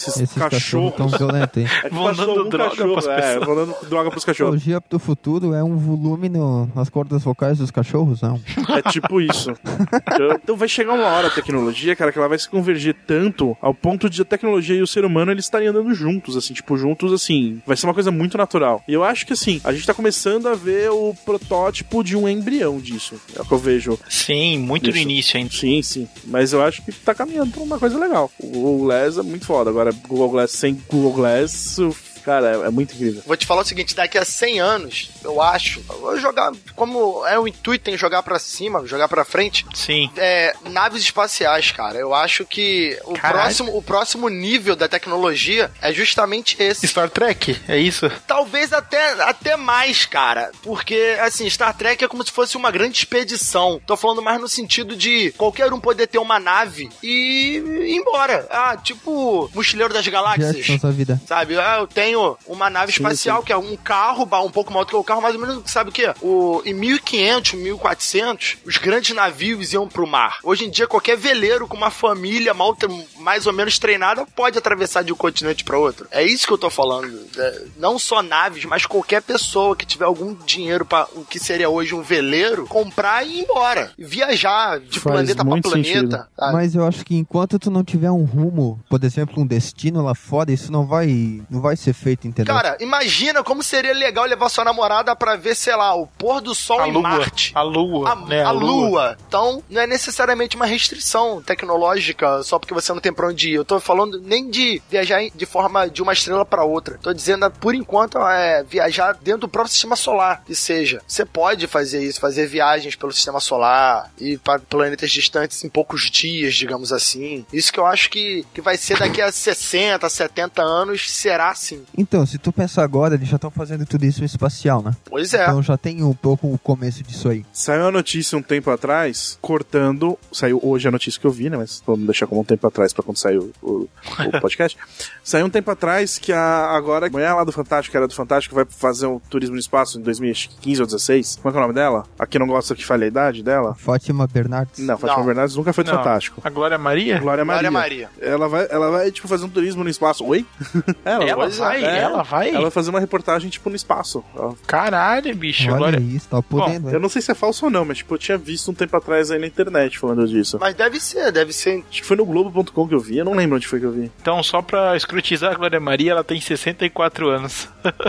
[0.08, 0.96] Esses, Esses cachorros cachorros.
[0.96, 1.68] tão violentos, hein?
[1.84, 3.46] É Vão dando algum droga cachorro, pras é, pessoas.
[3.46, 4.62] vão dando droga pros O cachorros.
[4.62, 8.40] Gia do futuro é um volume no- nas cordas vocais dos cachorros, não?
[8.70, 9.52] É tipo isso.
[9.52, 13.56] Então, então vai chegar uma hora a tecnologia, cara, que ela vai se convergir tanto
[13.62, 16.78] ao ponto de a tecnologia e o ser humano eles estarem andando juntos, assim, tipo,
[16.78, 17.62] juntos, assim.
[17.66, 18.82] Vai ser uma coisa muito natural.
[18.88, 22.28] E eu acho que, assim, a gente tá começando a ver o protótipo de um
[22.28, 23.16] embrião disso.
[23.36, 24.00] É o que eu vejo.
[24.10, 25.52] Sim, muito no início ainda.
[25.52, 26.08] Sim, sim.
[26.26, 28.32] Mas eu acho que tá caminhando pra uma coisa legal.
[28.40, 29.70] O Glass é muito foda.
[29.70, 31.80] Agora, Google Glass sem Google Glass,
[32.20, 33.22] cara, é, é muito incrível.
[33.26, 37.26] Vou te falar o seguinte, daqui a 100 anos, eu acho, eu vou jogar, como
[37.28, 40.10] é o intuito em jogar pra cima, jogar pra frente, Sim.
[40.18, 41.98] é, naves espaciais, cara.
[41.98, 43.44] Eu acho que o Caralho.
[43.44, 46.88] próximo, o próximo nível da tecnologia é justamente esse.
[46.88, 48.10] Star Trek, é isso?
[48.28, 50.52] Talvez até, até mais, cara.
[50.64, 53.80] Porque, assim, Star Trek é como se fosse uma grande expedição.
[53.86, 58.48] Tô falando mais no sentido de qualquer um poder ter uma nave e ir embora.
[58.50, 60.80] Ah, tipo Mochileiro das Galáxias.
[60.80, 61.20] Da vida.
[61.28, 61.58] Sabe?
[61.60, 63.46] Ah, eu tenho uma nave Sim, espacial sim.
[63.46, 65.90] que é um carro, um pouco maior do que o carro, mais ou menos, sabe
[65.90, 66.14] o quê?
[66.22, 70.40] O, em 1500, 1400, os grandes navios iam pro mar.
[70.44, 72.76] Hoje em dia, qualquer veleiro com uma família mal,
[73.20, 76.08] mais ou menos treinada pode atravessar de um continente para outro.
[76.12, 77.10] É isso que eu tô falando.
[77.38, 81.70] É, não só naves, mas qualquer pessoa que tiver algum dinheiro para o que seria
[81.70, 83.92] hoje um veleiro, comprar e ir embora.
[83.98, 86.30] Viajar de Faz planeta para planeta.
[86.38, 90.16] Mas eu acho que enquanto tu não tiver um rumo, por exemplo, um destino lá
[90.16, 92.54] fora, isso não vai, não vai ser feito, entendeu?
[92.54, 96.56] Cara, imagina como seria legal levar sua namorada pra ver, sei lá, o pôr do
[96.56, 97.02] sol A em lua.
[97.02, 97.52] Marte.
[97.56, 98.44] A lua, A, né?
[98.44, 99.18] a lua.
[99.28, 103.54] Então, não é necessariamente uma restrição tecnológica só porque você não tem pra onde ir.
[103.56, 106.98] Eu tô falando nem de viajar de forma de uma estrela pra outra.
[107.02, 110.44] Tô dizendo, por enquanto, é viajar dentro do próprio sistema solar.
[110.46, 115.64] Que seja, você pode fazer isso, fazer viagens pelo sistema solar e para planetas distantes
[115.64, 117.46] em poucos dias, digamos assim.
[117.52, 121.84] Isso que eu acho que, que vai ser daqui a 60, 70 anos, será assim.
[121.98, 124.96] Então, se tu pensar agora, eles já estão fazendo tudo isso no espacial, né?
[125.06, 125.44] Pois é.
[125.44, 127.46] Então já tem um pouco o começo disso aí.
[127.52, 130.18] Saiu a notícia um tempo atrás, cortando.
[130.32, 131.58] Saiu hoje a notícia que eu vi, né?
[131.58, 134.78] Mas vamos deixar como um tempo atrás pra quando saiu o, o podcast.
[135.24, 138.14] saiu um tempo atrás que a, agora a mulher lá do Fantástico, que era do
[138.14, 141.40] Fantástico, vai fazer um turismo no espaço em 2015 ou 16.
[141.42, 142.06] Como é que é o nome dela?
[142.18, 143.76] A que não gosta que fale a idade dela?
[143.76, 144.80] Fátima Bernardes.
[144.86, 145.26] Não, Fátima Não.
[145.26, 145.98] Bernardes nunca foi do Não.
[145.98, 146.42] Fantástico.
[146.44, 147.20] A Glória Maria?
[147.20, 147.70] Glória Maria.
[147.70, 148.10] Glória Maria.
[148.22, 150.26] Ela vai, ela vai, tipo, fazer um turismo no espaço.
[150.26, 150.46] Oi?
[151.06, 151.84] ela, Ela vai, vai?
[151.84, 152.00] é.
[152.00, 152.50] Ela vai?
[152.50, 154.24] Ela vai fazer uma reportagem, tipo, no espaço.
[154.36, 155.68] Ela- Caralho, bicho.
[155.70, 156.00] Olha Glória...
[156.00, 156.90] isso, tá podendo.
[156.90, 158.96] Eu não sei se é falso ou não, mas, tipo, eu tinha visto um tempo
[158.96, 160.58] atrás aí na internet falando disso.
[160.60, 161.84] Mas deve ser, deve ser.
[161.90, 163.92] Acho que foi no Globo.com que eu vi, eu não lembro onde foi que eu
[163.92, 164.12] vi.
[164.22, 167.68] Então, só pra escrutizar a Glória Maria, ela tem 64 anos.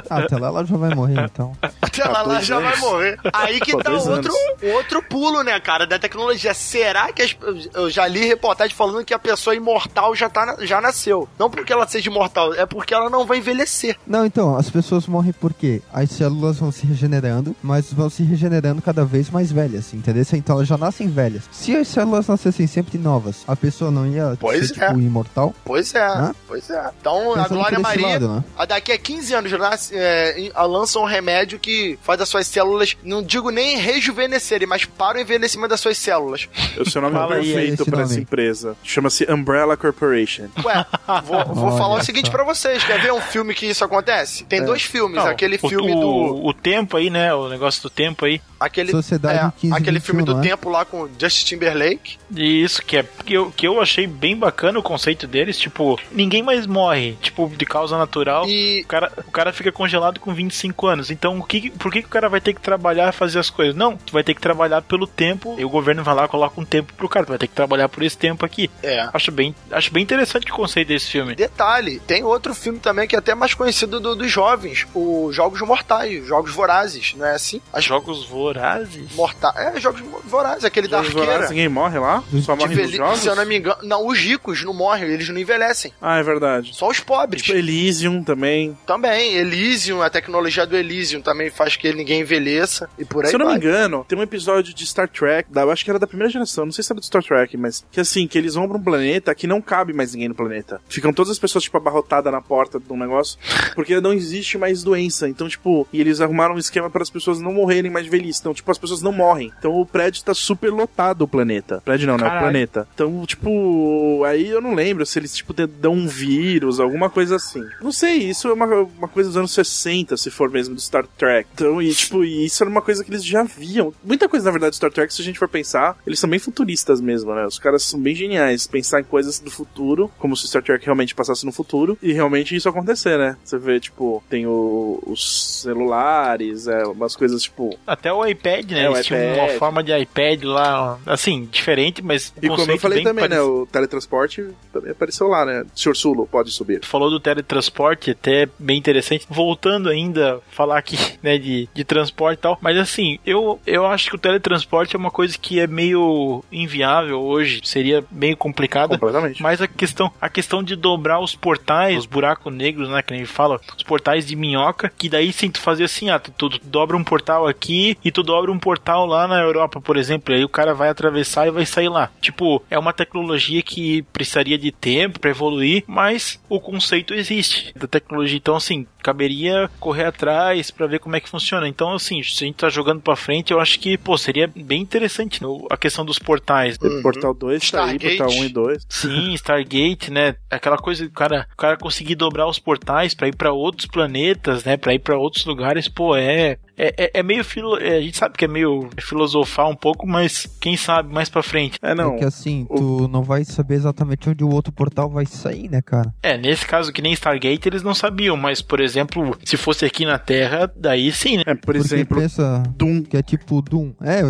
[0.09, 1.53] Ah, até lá ela já vai morrer, então.
[1.81, 3.19] Até lá, lá dois já vai morrer.
[3.33, 4.33] Aí que Pô, tá outro,
[4.75, 6.55] outro pulo, né, cara, da tecnologia.
[6.55, 7.37] Será que as-
[7.75, 11.29] eu já li reportagem falando que a pessoa imortal já, tá, já nasceu?
[11.39, 13.97] Não porque ela seja imortal, é porque ela não vai envelhecer.
[14.07, 18.81] Não, então, as pessoas morrem porque as células vão se regenerando, mas vão se regenerando
[18.81, 20.25] cada vez mais velhas, entendeu?
[20.35, 21.45] Então elas já nascem velhas.
[21.51, 24.87] Se as células nascessem sempre novas, a pessoa não ia Pois ser, é.
[24.89, 25.55] tipo, imortal?
[25.65, 26.35] Pois é, Hã?
[26.47, 26.91] pois é.
[27.01, 28.45] Então, a Pensando Glória por esse Maria, lado, né?
[28.57, 32.47] a daqui a 15 anos, nasce, é, a lança um remédio que faz as suas
[32.47, 36.49] células, não digo nem rejuvenescerem, mas para o envelhecimento das suas células.
[36.79, 38.03] O seu nome é Fala aí, perfeito nome.
[38.03, 38.77] essa empresa.
[38.83, 40.49] Chama-se Umbrella Corporation.
[40.65, 40.87] Ué,
[41.25, 42.83] vou, vou falar o seguinte pra vocês.
[42.85, 44.45] Quer ver um filme que isso acontece?
[44.45, 45.17] Tem dois filmes.
[45.17, 46.47] Não, aquele o- filme o, do...
[46.47, 47.35] O tempo aí, né?
[47.35, 48.41] O negócio do tempo aí.
[48.59, 50.51] Aquele, Sociedade é, 15, aquele filme do 21, né?
[50.51, 52.19] tempo lá com Justin Timberlake.
[52.37, 55.99] E isso que é que eu, que eu achei bem bacana o conceito deles, tipo,
[56.13, 58.47] ninguém mais morre, tipo, de causa natural.
[58.49, 61.11] E O cara, o cara fica congelado com 25 anos.
[61.11, 63.51] Então, o que, por que, que o cara vai ter que trabalhar e fazer as
[63.51, 63.75] coisas?
[63.75, 66.61] Não, tu vai ter que trabalhar pelo tempo, e o governo vai lá e coloca
[66.61, 68.71] um tempo pro cara, tu vai ter que trabalhar por esse tempo aqui.
[68.83, 69.09] É.
[69.13, 71.35] Acho bem, acho bem interessante o conceito desse filme.
[71.35, 75.61] Detalhe, tem outro filme também que é até mais conhecido do- dos jovens, os Jogos
[75.63, 77.61] Mortais, Jogos Vorazes, não é assim?
[77.73, 79.15] As Jogos vorazes?
[79.15, 79.57] Mortais.
[79.57, 81.33] É, Jogos Vorazes, aquele da Jogos arqueira.
[81.33, 82.23] Vorazes, ninguém morre lá?
[82.43, 83.21] Só De morre jogos?
[83.21, 83.77] Se eu não me engano.
[83.83, 85.93] Não, os ricos não morrem, eles não envelhecem.
[86.01, 86.75] Ah, é verdade.
[86.75, 87.43] Só os pobres.
[87.43, 88.77] Tipo, Elysium também.
[88.87, 93.37] Também, Elysium, a tecnologia do Elysium também faz que ninguém envelheça e por aí Se
[93.37, 93.59] eu não vai.
[93.59, 96.31] me engano, tem um episódio de Star Trek, da, eu acho que era da primeira
[96.33, 98.77] geração, não sei se era do Star Trek, mas que assim, que eles vão pra
[98.77, 100.81] um planeta que não cabe mais ninguém no planeta.
[100.89, 103.39] Ficam todas as pessoas, tipo, abarrotadas na porta de um negócio,
[103.75, 105.29] porque não existe mais doença.
[105.29, 108.41] Então, tipo, e eles arrumaram um esquema para as pessoas não morrerem mais de velhice.
[108.41, 109.53] Então, tipo, as pessoas não morrem.
[109.59, 111.81] Então o prédio tá super lotado, o planeta.
[111.85, 112.27] Prédio não, né?
[112.27, 112.87] O planeta.
[112.95, 117.65] Então, tipo, aí eu não lembro se eles, tipo, dão um vírus, alguma coisa assim.
[117.81, 121.07] Não sei, isso é uma, uma coisa dos anos 60, se for mesmo do Star
[121.19, 121.49] Trek.
[121.55, 123.93] Então, e tipo, isso era uma coisa que eles já viam.
[124.05, 126.39] Muita coisa, na verdade, do Star Trek, se a gente for pensar, eles são bem
[126.39, 127.45] futuristas mesmo, né?
[127.47, 128.67] Os caras são bem geniais.
[128.67, 132.13] Pensar em coisas do futuro, como se o Star Trek realmente passasse no futuro, e
[132.13, 133.37] realmente isso acontecer, né?
[133.45, 138.83] Você vê, tipo, tem o- os celulares, é, umas coisas, tipo, Até o iPad, né?
[138.85, 139.39] É, Eles iPad.
[139.39, 142.33] uma forma de iPad lá, assim, diferente, mas.
[142.41, 143.37] E como eu falei também, né?
[143.37, 143.63] parecido.
[143.63, 144.30] O teletransporte
[144.73, 145.65] também apareceu lá, né?
[145.75, 146.81] Senhor Sulo, pode subir.
[146.81, 149.27] Tu falou do teletransporte, até bem interessante.
[149.29, 152.59] Voltando ainda, falar aqui, né, de, de transporte e tal.
[152.61, 157.21] Mas assim, eu, eu acho que o teletransporte é uma coisa que é meio inviável
[157.21, 157.61] hoje.
[157.65, 158.99] Seria meio complicada.
[158.99, 159.43] Completamente.
[159.43, 163.25] Mas a questão, a questão de dobrar os portais, os buracos negros, né, que nem
[163.25, 166.97] fala, os portais de minhoca, que daí sim tu fazer assim, ah, tu, tu dobra
[166.97, 170.49] um portal aqui e tu dobra um portal lá na Europa, por exemplo, aí o
[170.49, 172.11] cara vai atravessar e vai sair lá.
[172.21, 177.87] Tipo, é uma tecnologia que precisaria de tempo pra evoluir, mas o conceito existe da
[177.87, 178.37] tecnologia.
[178.37, 181.67] Então, assim, caberia correr atrás pra ver como é que funciona.
[181.69, 184.81] Então, assim, se a gente tá jogando pra frente, eu acho que, pô, seria bem
[184.83, 186.77] interessante né, a questão dos portais.
[186.83, 187.03] Uhum.
[187.03, 187.99] Portal 2 tá aí.
[187.99, 188.87] Portal 1 e 2.
[188.89, 190.35] Sim, Stargate, né?
[190.51, 194.65] Aquela coisa do cara, o cara conseguir dobrar os portais pra ir pra outros planetas,
[194.65, 194.77] né?
[194.77, 198.17] Pra ir pra outros lugares, pô, é é, é- é meio filo, é, a gente
[198.17, 201.79] sabe que é meio filosofar um pouco, mas quem sabe mais pra frente.
[201.83, 202.15] É, não.
[202.15, 205.81] É que assim, tu não vai saber exatamente onde o outro portal vai sair, né,
[205.83, 206.13] cara?
[206.23, 210.05] É, nesse caso que nem Stargate eles não sabiam, mas por exemplo, se fosse aqui
[210.05, 211.43] na Terra, daí sim, né?
[211.47, 213.03] É, por Porque exemplo, pensa Doom.
[213.03, 213.93] que é tipo Doom.
[214.01, 214.21] É,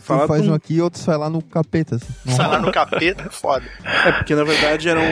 [0.00, 0.52] Fala faz Doom.
[0.52, 1.96] um aqui e outro sai lá no capeta.
[1.96, 2.06] Assim.
[2.30, 3.64] Sai lá no capeta, é foda.
[3.84, 5.02] É, porque na verdade eram.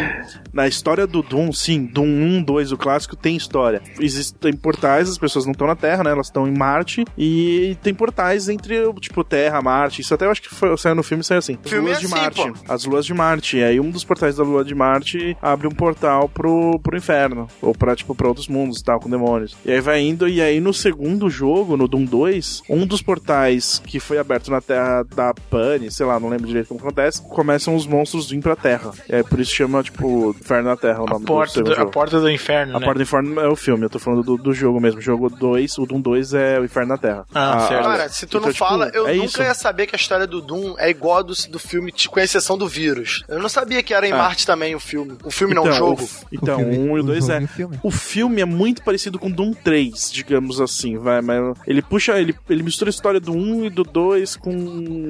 [0.52, 2.06] Na história do Doom, sim, Doom
[2.38, 3.82] 1, 2, o clássico, tem história.
[4.00, 6.10] Existem portais, as pessoas não estão na Terra, né?
[6.10, 7.04] Elas estão em Marte.
[7.16, 10.00] E tem portais entre, tipo, Terra, Marte.
[10.00, 11.58] Isso até eu acho que foi, saiu no filme, saiu assim.
[11.64, 12.42] As luas é de assim, Marte.
[12.42, 12.72] pô.
[12.72, 13.56] As luas de Marte.
[13.58, 17.46] E aí um dos portais da lua de Marte abre um portal pro, pro inferno.
[17.62, 19.56] Ou pra, tipo, pra outros mundos e tal, com demônios.
[19.64, 23.80] E aí vai indo, e aí no segundo jogo, no Doom 2, um dos portais
[23.86, 27.74] que foi aberto na Terra da Pane, sei lá, não lembro direito como acontece, começam
[27.76, 28.90] os monstros vir pra Terra.
[29.08, 31.82] É por isso chama, tipo, Inferno na Terra o A nome do porta, segundo do,
[31.82, 32.84] a porta do inferno, A né?
[32.86, 34.98] Porta do Inferno é o filme, eu tô falando do, do jogo mesmo.
[34.98, 37.24] O jogo 2, o Doom 2 é o Inferno na Terra.
[37.34, 37.84] Ah, certo.
[37.84, 39.42] Cara, se tu Então, não tipo, fala, eu é nunca isso.
[39.42, 42.56] ia saber que a história do Doom é igual a do, do filme, com exceção
[42.56, 43.24] do vírus.
[43.28, 44.16] Eu não sabia que era em Ah.
[44.18, 45.16] Marte também o filme.
[45.24, 46.02] O filme não, o jogo.
[46.02, 47.44] o então, O filme- um e o dois jogo é.
[47.44, 47.78] o filme.
[47.82, 52.34] O filme é muito parecido com Doom 3, digamos assim, vai, mas ele puxa, ele,
[52.48, 54.50] ele mistura a história do 1 e do 2 com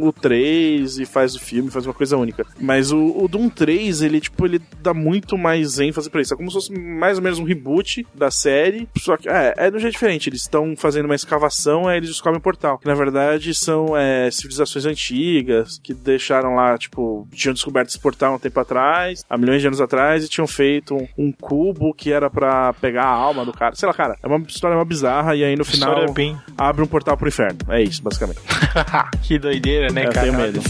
[0.02, 2.44] o 3 e faz o filme, faz uma coisa única.
[2.60, 6.34] Mas o, o Doom 3, ele, tipo, ele dá muito mais ênfase pra isso.
[6.34, 9.70] É como se fosse mais ou menos um reboot da série, só que, é, é
[9.70, 10.28] de um jeito diferente.
[10.28, 12.78] Eles estão fazendo uma escavação, aí eles descobrem um portal.
[12.78, 18.34] Que, na verdade, são é, civilizações antigas que deixaram lá, tipo, tinham descoberto esse portal
[18.34, 22.12] um tempo atrás, há milhões de anos atrás, e tinham feito um, um cubo que
[22.12, 23.74] era pra pegar a alma do cara.
[23.74, 26.36] Sei lá, cara, é uma história uma bizarra, e aí no final História bem.
[26.56, 27.58] abre um portal pro inferno.
[27.68, 28.40] É isso, basicamente.
[29.22, 30.26] que doideira, né, Eu cara?
[30.26, 30.60] tenho medo.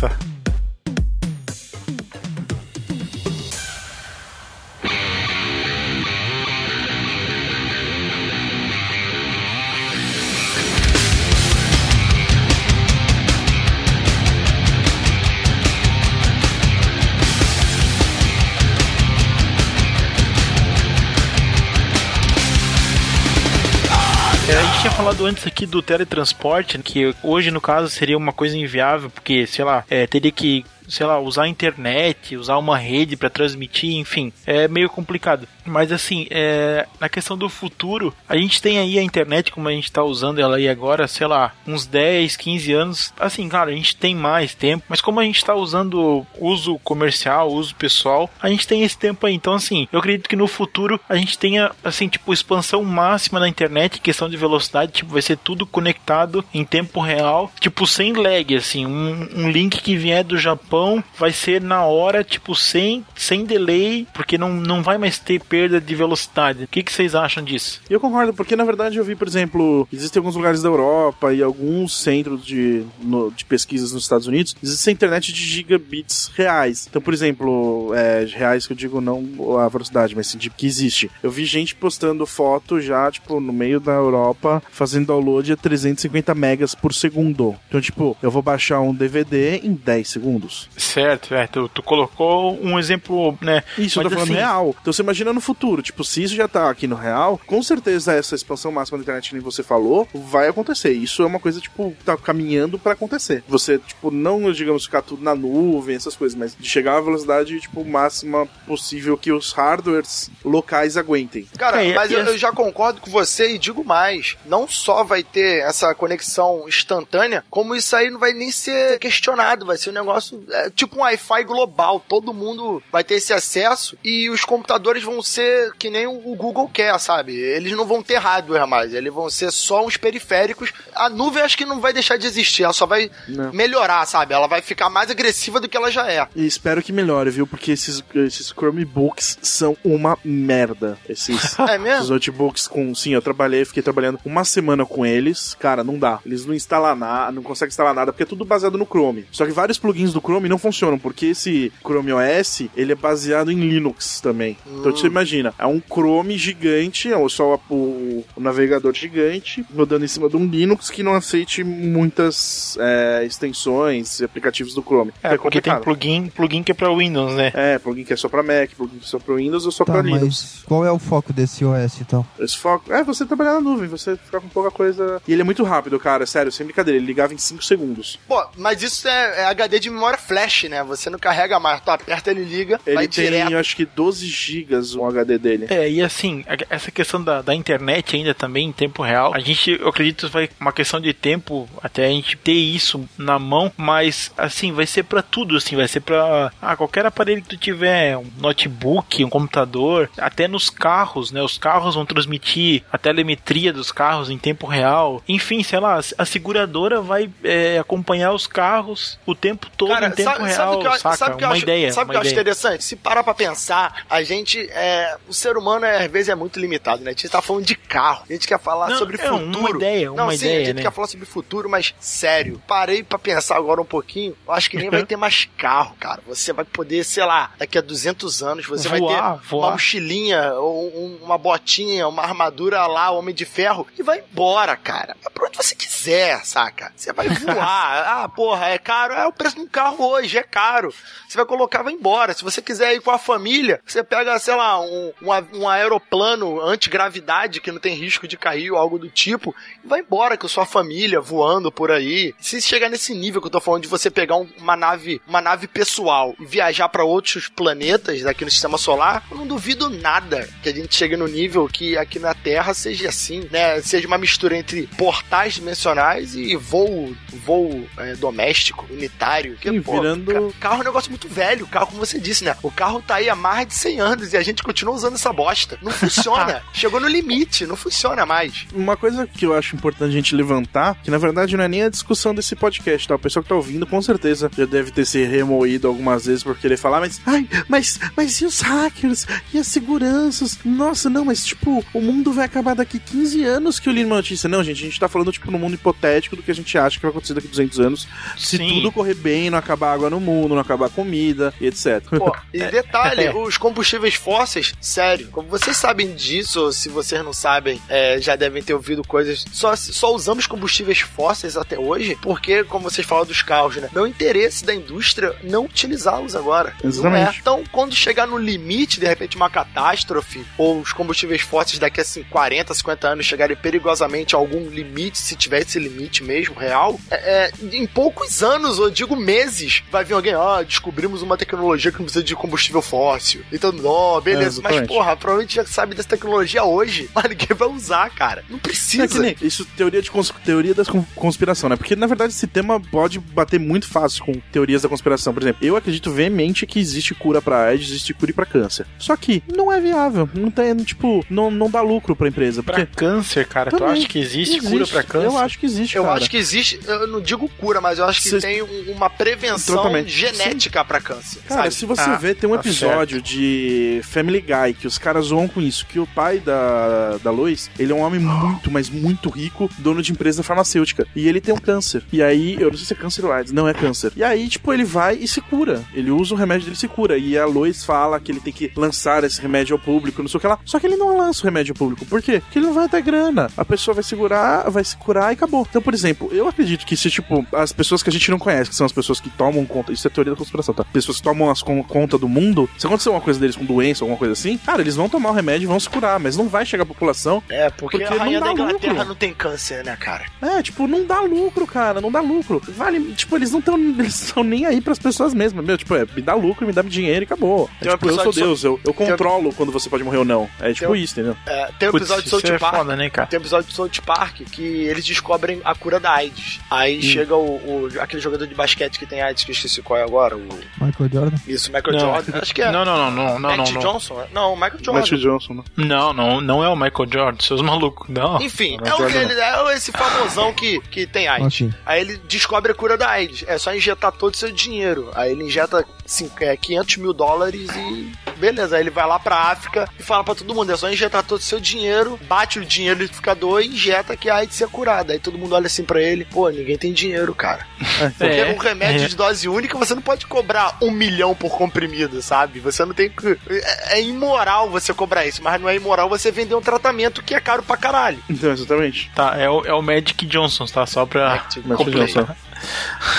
[24.98, 29.64] Falado antes aqui do teletransporte, que hoje, no caso, seria uma coisa inviável, porque, sei
[29.64, 34.32] lá, é, teria que sei lá, usar a internet, usar uma rede para transmitir, enfim,
[34.46, 35.46] é meio complicado.
[35.64, 39.72] Mas assim, é, na questão do futuro, a gente tem aí a internet como a
[39.72, 43.14] gente tá usando ela aí agora, sei lá, uns 10, 15 anos.
[43.20, 47.52] Assim, claro, a gente tem mais tempo, mas como a gente tá usando uso comercial,
[47.52, 49.34] uso pessoal, a gente tem esse tempo aí.
[49.34, 53.48] Então, assim, eu acredito que no futuro a gente tenha, assim, tipo, expansão máxima na
[53.48, 58.56] internet, questão de velocidade, tipo, vai ser tudo conectado em tempo real, tipo, sem lag,
[58.56, 60.77] assim, um, um link que vier do Japão
[61.18, 65.80] vai ser na hora, tipo, sem, sem delay, porque não, não vai mais ter perda
[65.80, 66.64] de velocidade.
[66.64, 67.80] O que, que vocês acham disso?
[67.88, 71.42] Eu concordo, porque na verdade eu vi, por exemplo, existem alguns lugares da Europa e
[71.42, 76.86] alguns centros de, no- de pesquisas nos Estados Unidos, existe internet de gigabits reais.
[76.88, 81.10] Então, por exemplo, é, reais que eu digo não a velocidade, mas de que existe.
[81.22, 86.34] Eu vi gente postando foto já, tipo, no meio da Europa, fazendo download a 350
[86.34, 87.54] megas por segundo.
[87.68, 90.67] Então, tipo, eu vou baixar um DVD em 10 segundos.
[90.76, 93.62] Certo, é, tu, tu colocou um exemplo, né?
[93.76, 94.74] Isso, eu tô falando assim- real.
[94.80, 98.12] Então você imagina no futuro, tipo, se isso já tá aqui no real, com certeza
[98.14, 100.92] essa expansão máxima da internet que você falou, vai acontecer.
[100.92, 103.42] Isso é uma coisa, tipo, tá caminhando pra acontecer.
[103.48, 107.60] Você, tipo, não, digamos, ficar tudo na nuvem, essas coisas, mas de chegar à velocidade,
[107.60, 111.46] tipo, máxima possível que os hardwares locais aguentem.
[111.58, 114.36] Cara, É, mas e eu, essa- eu já concordo com você e digo mais.
[114.46, 119.66] Não só vai ter essa conexão instantânea, como isso aí não vai nem ser questionado.
[119.66, 122.02] Vai ser um negócio é, tipo um Wi-Fi global.
[122.08, 126.68] Todo mundo vai ter esse acesso e os computadores vão ser que nem o Google
[126.68, 127.34] quer, sabe?
[127.36, 128.92] Eles não vão ter hardware mais.
[128.94, 130.72] Eles vão ser só uns periféricos.
[130.94, 132.62] A nuvem acho que não vai deixar de existir.
[132.64, 133.52] Ela só vai Não.
[133.52, 134.34] melhorar, sabe?
[134.34, 136.26] Ela vai ficar mais agressiva do que ela já é.
[136.34, 137.46] E espero que melhore, viu?
[137.46, 140.98] Porque esses, esses Chromebooks são uma merda.
[141.08, 142.02] Esses, É mesmo?
[142.04, 142.94] Os notebooks com.
[142.94, 145.54] Sim, eu trabalhei, fiquei trabalhando uma semana com eles.
[145.58, 146.20] Cara, não dá.
[146.24, 149.26] Eles não instalam nada, não conseguem instalar nada, porque é tudo baseado no Chrome.
[149.30, 153.50] Só que vários plugins do Chrome não funcionam, porque esse Chrome OS, ele é baseado
[153.50, 154.56] em Linux também.
[154.66, 160.08] Então você imagina, é um Chrome gigante, é só o, o navegador gigante, rodando em
[160.08, 165.12] cima de um Linux que não aceite muitas é, extensões e aplicativos do Chrome.
[165.22, 167.50] É, é porque tem plugin, plugin que é pra Windows, né?
[167.54, 169.84] É, plugin que é só pra Mac, plugin que é só pra Windows ou só
[169.84, 170.22] Tá, pra Linux.
[170.22, 172.26] mas qual é o foco desse OS então?
[172.38, 172.92] Esse foco.
[172.92, 175.20] É, você trabalhar na nuvem, você ficar com pouca coisa.
[175.26, 176.98] E ele é muito rápido, cara, sério, sem brincadeira.
[176.98, 178.18] Ele ligava em 5 segundos.
[178.28, 180.37] Pô, mas isso é, é HD de memória flash,
[180.68, 180.82] né?
[180.84, 181.80] Você não carrega mais.
[181.80, 183.56] Tu aperta, ele liga, Ele vai tem, direto.
[183.56, 185.66] acho que 12 gigas o HD dele.
[185.68, 189.78] É, e assim, essa questão da, da internet ainda também em tempo real, a gente,
[189.80, 193.72] eu acredito que vai uma questão de tempo até a gente ter isso na mão,
[193.76, 197.56] mas assim, vai ser pra tudo, assim, vai ser pra ah, qualquer aparelho que tu
[197.56, 201.42] tiver, um notebook, um computador, até nos carros, né?
[201.42, 205.22] Os carros vão transmitir a telemetria dos carros em tempo real.
[205.28, 210.30] Enfim, sei lá, a seguradora vai é, acompanhar os carros o tempo todo em tempo
[210.30, 211.16] sabe, real, sabe o que eu, saca?
[211.16, 212.40] sabe o que eu uma acho, ideia, sabe o uma que eu acho ideia.
[212.42, 212.84] interessante?
[212.84, 215.16] Se parar pra pensar, a gente é.
[215.28, 217.10] O ser humano é, às vezes é muito limitado, né?
[217.10, 218.24] A gente tá falando de carro.
[218.28, 219.76] A gente quer falar Não, sobre é uma futuro.
[219.78, 220.82] ideia, Não, uma sim, a ideia, gente né?
[220.82, 222.62] quer falar sobre futuro, mas sério.
[222.66, 224.36] Parei pra pensar agora um pouquinho.
[224.46, 226.20] Eu acho que nem vai ter mais carro, cara.
[226.26, 229.64] Você vai poder, sei lá, daqui a 200 anos, você vai Voar, ter voar.
[229.66, 234.76] uma mochilinha, ou um- uma botinha, uma armadura lá, Homem de Ferro, e vai embora,
[234.76, 235.16] cara.
[235.24, 236.92] É pra onde você quiser, saca?
[236.96, 238.22] Você vai voar.
[238.24, 239.14] ah, porra, é caro.
[239.14, 240.92] É o preço de um carro hoje, é caro.
[241.28, 242.32] Você vai colocar, vai embora.
[242.34, 246.60] Se você quiser ir com a família, você pega, sei lá, um, um, um aeroplano
[246.60, 249.54] antigravidade que não tem risco de cair ou algo do tipo,
[249.84, 252.34] e vai embora com sua família voando por aí.
[252.40, 255.40] Se chegar nesse nível que eu tô falando de você pegar um- uma nave, uma
[255.40, 260.48] nave pessoal e viajar pra outros planetas daqui no sistema solar, eu não duvido nada
[260.62, 263.80] que a gente chegue no nível que aqui na Terra seja assim, né?
[263.82, 269.56] Seja uma mistura entre portais dimensionais e voo, voo é, doméstico, unitário.
[269.56, 271.66] Que, pô, ca- carro é um negócio muito velho.
[271.66, 272.56] Carro, como você disse, né?
[272.62, 275.32] O carro tá aí há mais de 100 anos e a gente continua usando essa
[275.32, 275.78] bosta.
[275.82, 276.62] Não funciona.
[276.72, 278.66] Chegou no limite, não funciona mais.
[278.72, 281.82] Uma coisa que eu acho importante a gente levantar, que na verdade não é nem
[281.84, 283.14] a discussão desse podcast, tá?
[283.14, 286.56] O pessoal que tá ouvindo com certeza já deve ter se remoído algumas vezes por
[286.56, 289.26] querer falar, mas, ai, mas, mas e os hackers?
[289.52, 290.58] E as seguranças?
[290.64, 294.16] Nossa, não, mas tipo, o mundo vai acabar daqui 15 anos que eu li numa
[294.16, 294.48] notícia.
[294.48, 296.96] Não, gente, a gente tá falando tipo no mundo hipotético do que a gente acha
[296.96, 298.08] que vai acontecer daqui 200 anos.
[298.36, 298.68] Se Sim.
[298.68, 302.02] tudo correr bem, não acabar água no mundo, não acabar comida e etc.
[302.18, 303.34] Pô, e detalhe, É.
[303.34, 308.36] os combustíveis fósseis, sério, como vocês sabem disso, ou se vocês não sabem, é, já
[308.36, 309.44] devem ter ouvido coisas.
[309.52, 313.88] Só, só usamos combustíveis fósseis até hoje, porque, como vocês falam dos carros, né?
[313.92, 316.74] Não é interesse da indústria não utilizá-los agora.
[316.82, 316.92] Não é.
[316.92, 317.38] Exatamente.
[317.40, 322.02] Então, quando chegar no limite, de repente, uma catástrofe, ou os combustíveis fósseis daqui a
[322.02, 326.98] assim, 40, 50 anos chegarem perigosamente a algum limite, se tiver esse limite mesmo real,
[327.10, 327.16] é,
[327.46, 331.98] é, em poucos anos, ou digo meses, vai vir alguém, ó, descobrimos uma tecnologia que
[331.98, 333.42] não precisa de combustível fóssil.
[333.52, 334.60] Então, ó, beleza.
[334.60, 338.44] É, mas, porra, provavelmente já sabe dessa tecnologia hoje, mas ninguém vai usar, cara.
[338.48, 339.04] Não precisa.
[339.04, 341.76] É que nem isso, teoria, de cons- teoria da con- conspiração, né?
[341.76, 345.32] Porque, na verdade, esse tema pode bater muito fácil com teorias da conspiração.
[345.34, 348.86] Por exemplo, eu acredito veemente que existe cura pra AIDS, existe cura pra câncer.
[348.98, 350.28] Só que não é viável.
[350.34, 352.62] Não tem, tipo, não, não dá lucro pra empresa.
[352.62, 355.26] Pra Porque câncer, cara, tu Também acha que existe, cura pra câncer?
[355.26, 356.16] Eu acho que existe, Eu cara.
[356.16, 359.08] acho que existe, eu não digo cura, mas eu acho que Cês- tem um- uma
[359.08, 360.08] prevenção Tratamento.
[360.08, 361.40] genética pra câncer.
[361.46, 361.74] Cara, sabe?
[361.74, 365.48] se você Ah, ver, tem um tá episódio de Family Guy que os caras zoam
[365.48, 369.28] com isso, que o pai da, da Lois, ele é um homem muito, mas muito
[369.28, 371.06] rico, dono de empresa farmacêutica.
[371.14, 372.02] E ele tem um câncer.
[372.12, 374.12] E aí, eu não sei se é câncer ou AIDS, não é câncer.
[374.16, 375.82] E aí, tipo, ele vai e se cura.
[375.94, 377.18] Ele usa o remédio dele e se cura.
[377.18, 380.38] E a Lois fala que ele tem que lançar esse remédio ao público, não sei
[380.38, 380.58] o que lá.
[380.64, 382.04] Só que ele não lança o remédio ao público.
[382.06, 382.40] Por quê?
[382.40, 383.50] Porque ele não vai ter grana.
[383.56, 385.66] A pessoa vai segurar, vai se curar e acabou.
[385.68, 388.70] Então, por exemplo, eu acredito que se, tipo, as pessoas que a gente não conhece,
[388.70, 390.84] que são as pessoas que tomam conta, isso é teoria da conspiração, tá?
[390.84, 394.04] Pessoas que tomam as con- conta do mundo, se acontecer alguma coisa deles com doença,
[394.04, 396.48] alguma coisa assim, cara, eles vão tomar o remédio e vão se curar, mas não
[396.48, 397.42] vai chegar à população.
[397.48, 399.08] É, porque, Porque a rainha não da dá Inglaterra lucro.
[399.08, 400.24] não tem câncer, né, cara?
[400.42, 402.60] É, tipo, não dá lucro, cara, não dá lucro.
[402.68, 403.76] Vale, tipo, eles não estão
[404.44, 407.26] nem aí pras pessoas mesmas, meu, tipo, é, me dá lucro, me dá dinheiro e
[407.26, 407.68] acabou.
[407.80, 410.24] É, tipo, eu sou Deus, eu, eu Tem um- controlo quando você pode morrer ou
[410.24, 410.48] não.
[410.60, 411.36] É tipo um- isso, entendeu?
[411.46, 412.76] É, tem um Putz, episódio de South é Park.
[412.76, 413.26] foda, né, cara?
[413.28, 416.60] Tem um episódio de South Park que eles descobrem a cura da AIDS.
[416.70, 420.02] Aí chega o, o- aquele jogador de basquete que tem AIDS, que esqueci qual é
[420.02, 420.36] agora.
[420.36, 420.48] O,
[420.80, 421.36] Michael Jordan.
[421.46, 422.00] isso, Michael Não.
[422.00, 422.38] Jordan.
[422.40, 422.70] Acho que é.
[422.70, 423.92] Não, não, não, não, não, Matt não, não.
[423.92, 424.14] Johnson?
[424.14, 424.26] né?
[424.32, 425.00] Não, Michael Jordan.
[425.00, 425.62] Matthew Johnson, né?
[425.76, 428.40] Não, não, não é o Michael Jordan, seus malucos, não.
[428.40, 431.74] Enfim, Não, é, o, Jordan ele, é esse famosão que, que tem AIDS.
[431.86, 433.44] Aí ele descobre a cura da AIDS.
[433.46, 435.10] É só injetar todo o seu dinheiro.
[435.14, 438.12] Aí ele injeta cinco- é, 500 mil dólares e.
[438.38, 441.22] Beleza, aí ele vai lá pra África e fala pra todo mundo: é só injetar
[441.24, 444.66] todo o seu dinheiro, bate o dinheiro no liquidificador e injeta que a AIDS é
[444.66, 445.12] curada.
[445.12, 447.66] Aí todo mundo olha assim pra ele: pô, ninguém tem dinheiro, cara.
[448.16, 449.08] Porque É, um remédio é.
[449.08, 452.60] de dose única você não pode cobrar um milhão por comprimido, sabe?
[452.60, 453.36] Você não tem que.
[453.50, 457.34] É, é imoral você cobrar isso, mas não é imoral você vender um tratamento que
[457.34, 458.18] é caro pra caralho.
[458.30, 459.10] Então, exatamente.
[459.14, 460.86] Tá, é o, é o Magic Johnson, tá?
[460.86, 461.44] Só pra.
[461.76, 462.06] Completar.
[462.24, 462.26] Johnson.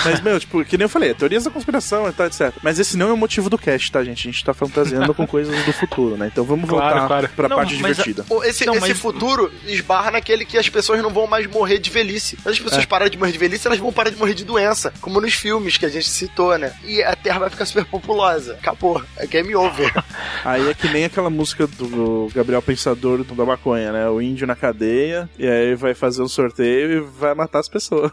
[0.04, 2.52] Mas, meu, tipo, que nem eu falei, teorias da conspiração e tal, etc.
[2.62, 4.28] Mas esse não é o motivo do cast, tá, gente?
[4.28, 6.28] A gente tá fantasiando com coisas do futuro, né?
[6.32, 7.28] Então vamos Claro, voltar claro.
[7.36, 8.24] pra Não, parte mas a- divertida.
[8.28, 11.78] O- Esse, Não, esse mas- futuro esbarra naquele que as pessoas não vão mais morrer
[11.78, 12.36] de velhice.
[12.36, 14.92] Quando as pessoas pararem de morrer de velhice, elas vão parar de morrer de doença.
[15.00, 16.72] Como nos filmes que a gente citou, né?
[16.84, 18.54] E a Terra vai ficar super populosa.
[18.54, 19.02] Acabou.
[19.16, 19.92] É game over.
[20.44, 24.08] Aí é que nem aquela música do Gabriel Pensador do da maconha, né?
[24.08, 28.10] O índio na cadeia, e aí vai fazer um sorteio e vai matar as pessoas.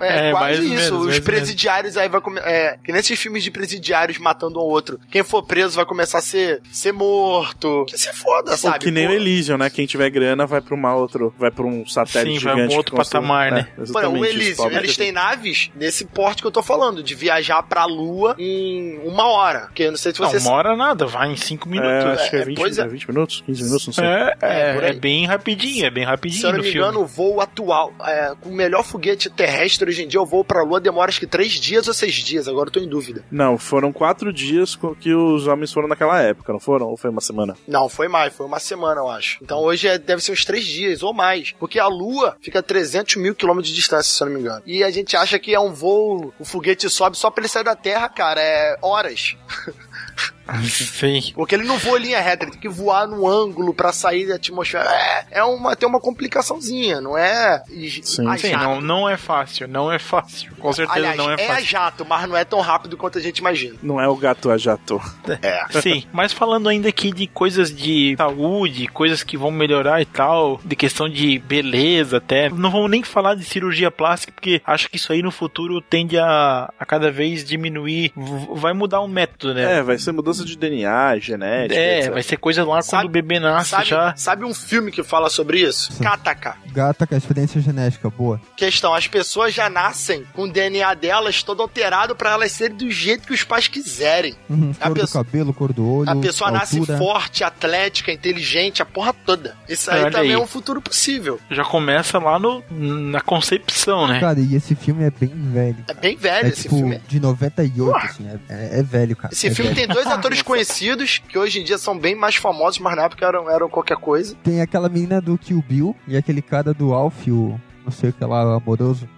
[0.00, 0.94] É, é, É, quase mais ou isso.
[0.98, 2.48] menos, Os presidiários aí vai começar.
[2.48, 4.98] É, que nesses filmes de presidiários matando um outro.
[5.10, 7.84] Quem for preso vai começar a ser, ser morto.
[7.88, 8.78] Que se foda, Ou sabe?
[8.80, 9.70] que nem o Elysium, né?
[9.70, 12.64] Quem tiver grana vai pra uma outro, vai pra um satélite Sim, vai pra um
[12.64, 12.76] gigante.
[12.76, 13.60] outro patamar, né?
[13.60, 14.20] É, Pô, exatamente.
[14.20, 18.34] o Elysium, eles têm naves nesse porte que eu tô falando, de viajar pra Lua
[18.38, 19.60] em uma hora.
[19.66, 21.90] Porque eu não sei se Não, você uma hora nada, vai em cinco minutos.
[21.90, 22.82] É, acho que é É, 20, pois é.
[22.82, 24.04] é 20 minutos, 15 minutos, não sei.
[24.04, 26.86] É, É, é, é bem rapidinho, é bem rapidinho Se eu não no me filme.
[26.88, 30.44] engano, o voo atual, é, com o melhor foguete terrestre hoje em dia, o voo
[30.44, 33.24] pra Lua demora acho que três dias ou seis dias, agora eu tô em dúvida.
[33.30, 36.86] Não, foram quatro dias que os homens foram naquela época, não foram?
[36.88, 37.56] Ou foi uma semana?
[37.66, 39.38] Não, foi mais, foi uma semana, eu acho.
[39.42, 41.52] Então hoje é- deve ser uns três dias ou mais.
[41.58, 44.62] Porque a Lua fica a 300 mil quilômetros de distância, se eu não me engano.
[44.66, 47.64] E a gente acha que é um voo, o foguete sobe só pra ele sair
[47.64, 49.36] da Terra, cara, é horas.
[50.70, 51.32] Sim.
[51.34, 54.26] Porque ele não voa em linha reta, ele tem que voar no ângulo pra sair
[54.26, 54.88] da atmosfera.
[54.90, 57.62] É, é uma, tem uma complicaçãozinha, não é?
[58.02, 58.28] Sim.
[58.28, 60.54] a Sim, não, não é fácil, não é fácil.
[60.56, 61.66] Com certeza Aliás, não é é a fácil.
[61.66, 63.76] jato, mas não é tão rápido quanto a gente imagina.
[63.82, 65.00] Não é o gato a jato.
[65.42, 65.80] É.
[65.80, 70.60] Sim, mas falando ainda aqui de coisas de saúde, coisas que vão melhorar e tal,
[70.64, 72.48] de questão de beleza até.
[72.48, 76.18] Não vamos nem falar de cirurgia plástica, porque acho que isso aí no futuro tende
[76.18, 78.12] a, a cada vez diminuir.
[78.54, 79.78] Vai mudar o método, né?
[79.78, 81.78] É, vai ser mudança de DNA, genética.
[81.80, 82.12] É, etc.
[82.12, 84.14] vai ser coisa lá Sabe- quando o bebê nasce Sabe, já.
[84.16, 85.92] sabe um filme que fala sobre isso?
[86.02, 86.56] Kataka.
[86.72, 88.40] Gata com a experiência genética, boa.
[88.56, 92.90] Questão, as pessoas já nascem com o DNA delas todo alterado pra elas serem do
[92.90, 94.34] jeito que os pais quiserem.
[94.48, 96.98] Uhum, A cor pessoa- do cabelo, cor do olho, A pessoa nasce altura.
[96.98, 99.56] forte, atlética, inteligente, a porra toda.
[99.68, 100.34] Isso aí Olha também aí.
[100.34, 101.40] é um futuro possível.
[101.50, 104.20] Já começa lá no, na concepção, né?
[104.20, 105.76] Cara, e esse filme é bem velho.
[105.88, 107.00] É bem velho É esse tipo filme.
[107.06, 109.32] de 98, assim, é, é- é velho, cara.
[109.32, 109.86] Esse é filme velho.
[109.86, 113.26] tem dois atores conhecidos, que hoje em dia são bem mais famosos, mas na época
[113.26, 114.36] eram, eram qualquer coisa.
[114.42, 118.12] Tem aquela menina do Kill Bill e aquele cara do Alf, o, não sei o
[118.12, 119.08] que lá, amoroso.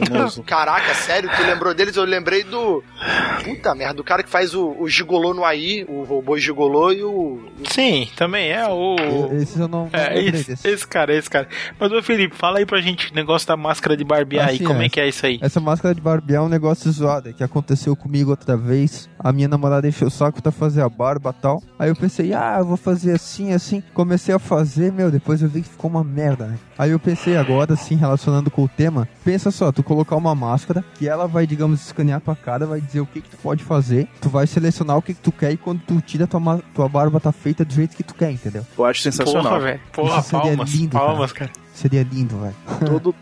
[0.46, 1.94] Caraca, sério, tu lembrou deles?
[1.94, 2.82] Eu lembrei do.
[3.44, 7.04] Puta merda, do cara que faz o, o Gigolô no AI, o robô Gigolô e
[7.04, 7.38] o.
[7.68, 8.96] Sim, também é o.
[9.32, 11.46] Esses eu não, É, esse, esse cara, esse cara.
[11.78, 14.64] Mas, ô Felipe, fala aí pra gente o negócio da máscara de barbear aí, Assim,
[14.64, 14.88] como é é.
[14.88, 15.38] que é isso aí?
[15.42, 19.08] Essa máscara de barbear é um negócio zoado, é que aconteceu comigo outra vez.
[19.24, 21.62] A minha namorada encheu o saco pra fazer a barba e tal.
[21.78, 23.82] Aí eu pensei, ah, eu vou fazer assim, assim.
[23.94, 26.58] Comecei a fazer, meu, depois eu vi que ficou uma merda, né?
[26.76, 30.84] Aí eu pensei agora, assim, relacionando com o tema, pensa só, tu colocar uma máscara,
[30.96, 34.06] que ela vai, digamos, escanear tua cara, vai dizer o que que tu pode fazer,
[34.20, 37.18] tu vai selecionar o que que tu quer e quando tu tira, tua, tua barba
[37.18, 38.66] tá feita do jeito que tu quer, entendeu?
[38.76, 39.44] Eu acho sensacional.
[39.44, 39.80] Porra, velho.
[39.90, 41.06] Porra, Isso seria palmas, lindo, cara.
[41.06, 41.50] palmas, cara.
[41.74, 42.54] Seria lindo, velho.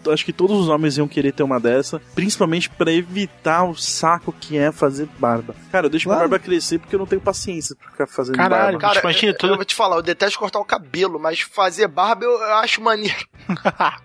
[0.13, 4.33] Acho que todos os homens iam querer ter uma dessa, principalmente pra evitar o saco
[4.39, 5.55] que é fazer barba.
[5.71, 6.29] Cara, eu deixo minha Claro.
[6.31, 8.79] barba crescer porque eu não tenho paciência pra ficar fazendo Caralho, barba.
[8.81, 11.89] Cara, Imagina eu, tudo- eu vou te falar, eu detesto cortar o cabelo, mas fazer
[11.89, 13.17] barba eu, eu acho maneiro.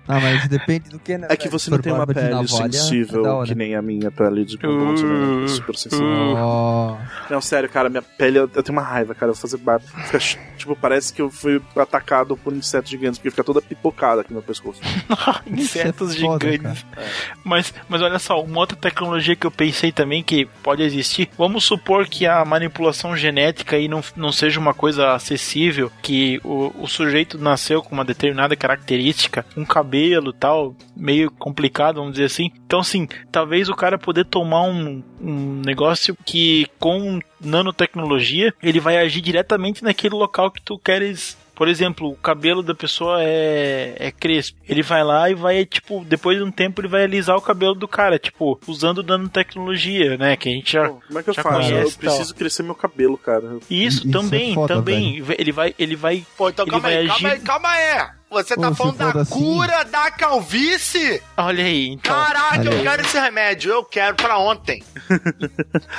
[0.10, 1.28] Ah, mas depende do que, né?
[1.30, 3.48] É que você não tem uma pele navalha, sensível é da hora.
[3.48, 5.48] que nem a minha pele de bumbum, Uh, né?
[5.48, 6.06] super sensível.
[6.08, 6.98] uh.
[7.30, 9.86] Não, sério, cara, minha pele, eu, eu tenho uma raiva, cara, eu vou fazer barba.
[10.06, 10.18] Fica,
[10.58, 14.44] tipo, parece que eu fui atacado por insetos gigantes, porque fica toda pipocada aqui meu
[14.44, 14.80] pescoço.
[15.48, 16.86] Insetos é foda, gigantes.
[17.44, 21.30] Mas, mas olha só, uma outra tecnologia que eu pensei também que pode existir.
[21.38, 26.74] Vamos supor que a manipulação genética aí não, não seja uma coisa acessível, que o,
[26.80, 32.52] o sujeito nasceu com uma determinada característica, um cabelo tal, meio complicado, vamos dizer assim.
[32.66, 38.98] Então, assim, talvez o cara poder tomar um, um negócio que com nanotecnologia ele vai
[38.98, 44.12] agir diretamente naquele local que tu queres por exemplo, o cabelo da pessoa é, é
[44.12, 44.58] crespo.
[44.70, 47.74] Ele vai lá e vai, tipo, depois de um tempo ele vai alisar o cabelo
[47.74, 50.36] do cara, tipo, usando nanotecnologia, né?
[50.38, 50.88] Que a gente já.
[50.88, 51.58] Pô, como é que eu já faço?
[51.70, 53.58] conhece, eu preciso crescer meu cabelo, cara.
[53.70, 55.24] Isso, Isso é também, foda, também.
[55.38, 56.26] Ele vai, ele vai.
[56.38, 58.17] Pô, então Ele calma vai aí, calma agir- aí, calma aí.
[58.30, 61.22] Você tá falando da assim- cura da calvície?
[61.38, 62.14] Olha aí, então.
[62.16, 62.84] Caraca, Olha eu aí.
[62.84, 64.84] quero esse remédio, eu quero pra ontem.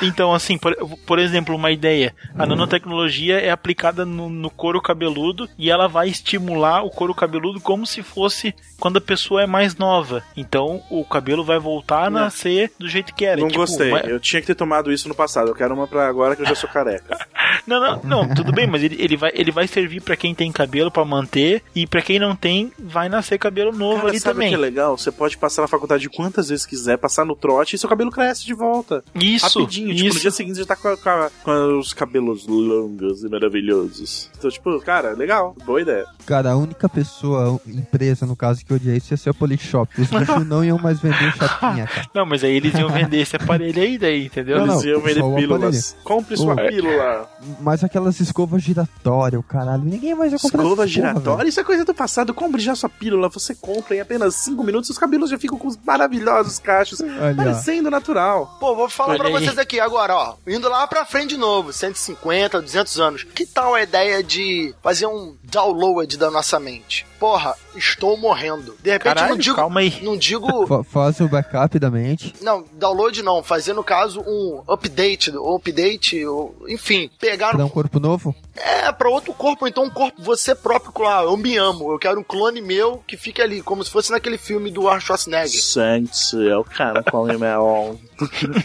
[0.03, 0.75] Então, assim, por,
[1.07, 2.15] por exemplo, uma ideia.
[2.39, 2.49] A Hum.
[2.49, 7.87] nanotecnologia é aplicada no, no couro cabeludo e ela vai estimular o couro cabeludo como
[7.87, 10.23] se fosse quando a pessoa é mais nova.
[10.37, 13.41] Então, o cabelo vai voltar a nascer do jeito que era.
[13.41, 13.91] Não Tipo, gostei.
[13.91, 15.49] vai- Eu tinha que ter tomado isso no passado.
[15.49, 17.17] Eu quero uma pra agora que eu já sou careca.
[17.67, 20.51] Não, não, não, tudo bem, mas ele, ele, vai, ele vai servir pra quem tem
[20.51, 24.31] cabelo pra manter e pra quem não tem, vai nascer cabelo novo Cara, ali sabe
[24.31, 24.49] o também.
[24.49, 24.97] que é legal?
[24.97, 28.45] Você pode passar na faculdade quantas vezes quiser, passar no trote e seu cabelo cresce
[28.45, 29.03] de volta.
[29.15, 29.89] Isso, Rapidinho.
[29.95, 30.21] Tipo, no isso.
[30.21, 34.31] dia seguinte você tá com, com com os cabelos longos e maravilhosos.
[34.39, 35.55] Então, tipo, cara, legal.
[35.65, 36.07] Boa ideia.
[36.27, 40.01] Cara, a única pessoa, empresa no caso, que odia isso ia ser a Polishop.
[40.01, 42.09] Os bichos não iam mais vender chapinha, cara.
[42.15, 44.59] Não, mas aí eles iam vender esse aparelho aí daí, entendeu?
[44.59, 44.75] Não, não.
[44.75, 45.97] Eles iam vender o pílulas.
[46.03, 46.57] Compre sua Ô.
[46.57, 47.29] pílula.
[47.61, 51.85] Mas aquelas escovas giratórias, o caralho, ninguém mais ia comprar Escova giratória, isso é coisa
[51.85, 52.08] do passado.
[52.35, 53.29] Compre já sua pílula.
[53.29, 57.01] Você compra em apenas 5 minutos, os cabelos já ficam com os maravilhosos cachos.
[57.01, 58.57] Olha, parecendo natural.
[58.61, 59.33] Pô, vou falar Olha pra aí.
[59.35, 60.35] vocês aqui agora, ó.
[60.47, 63.25] Indo lá pra frente de novo, 150, 200 anos.
[63.25, 67.07] Que tal a ideia de fazer um download da nossa mente?
[67.19, 68.77] Porra, estou morrendo.
[68.81, 69.57] De repente, Caralho, não digo.
[69.57, 69.99] calma aí.
[70.03, 70.67] Não digo.
[70.69, 72.33] fa- faz o backup da mente.
[72.41, 73.43] Não, download não.
[73.43, 78.35] Fazer, no caso, um update, ou update, ou, enfim, pegar Pra um corpo novo.
[78.55, 82.21] É, pra outro corpo, então um corpo você próprio, claro, eu me amo, eu quero
[82.21, 85.61] um clone meu que fique ali, como se fosse naquele filme do Arnold Schwarzenegger.
[85.61, 87.99] Gente, eu quero comer meu.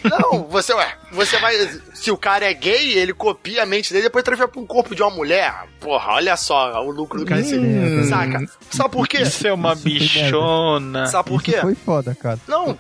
[0.04, 1.56] Não, você, ué, você vai.
[1.94, 4.66] Se o cara é gay, ele copia a mente dele e depois transfere pra um
[4.66, 5.54] corpo de uma mulher.
[5.80, 7.42] Porra, olha só o lucro do cara.
[7.42, 8.04] Hum.
[8.08, 8.40] Saca?
[8.72, 9.22] Sabe por quê?
[9.22, 11.08] Isso é uma Isso bichona.
[11.08, 11.62] Sabe por Isso quê?
[11.62, 12.40] foi foda, cara.
[12.48, 12.78] Não.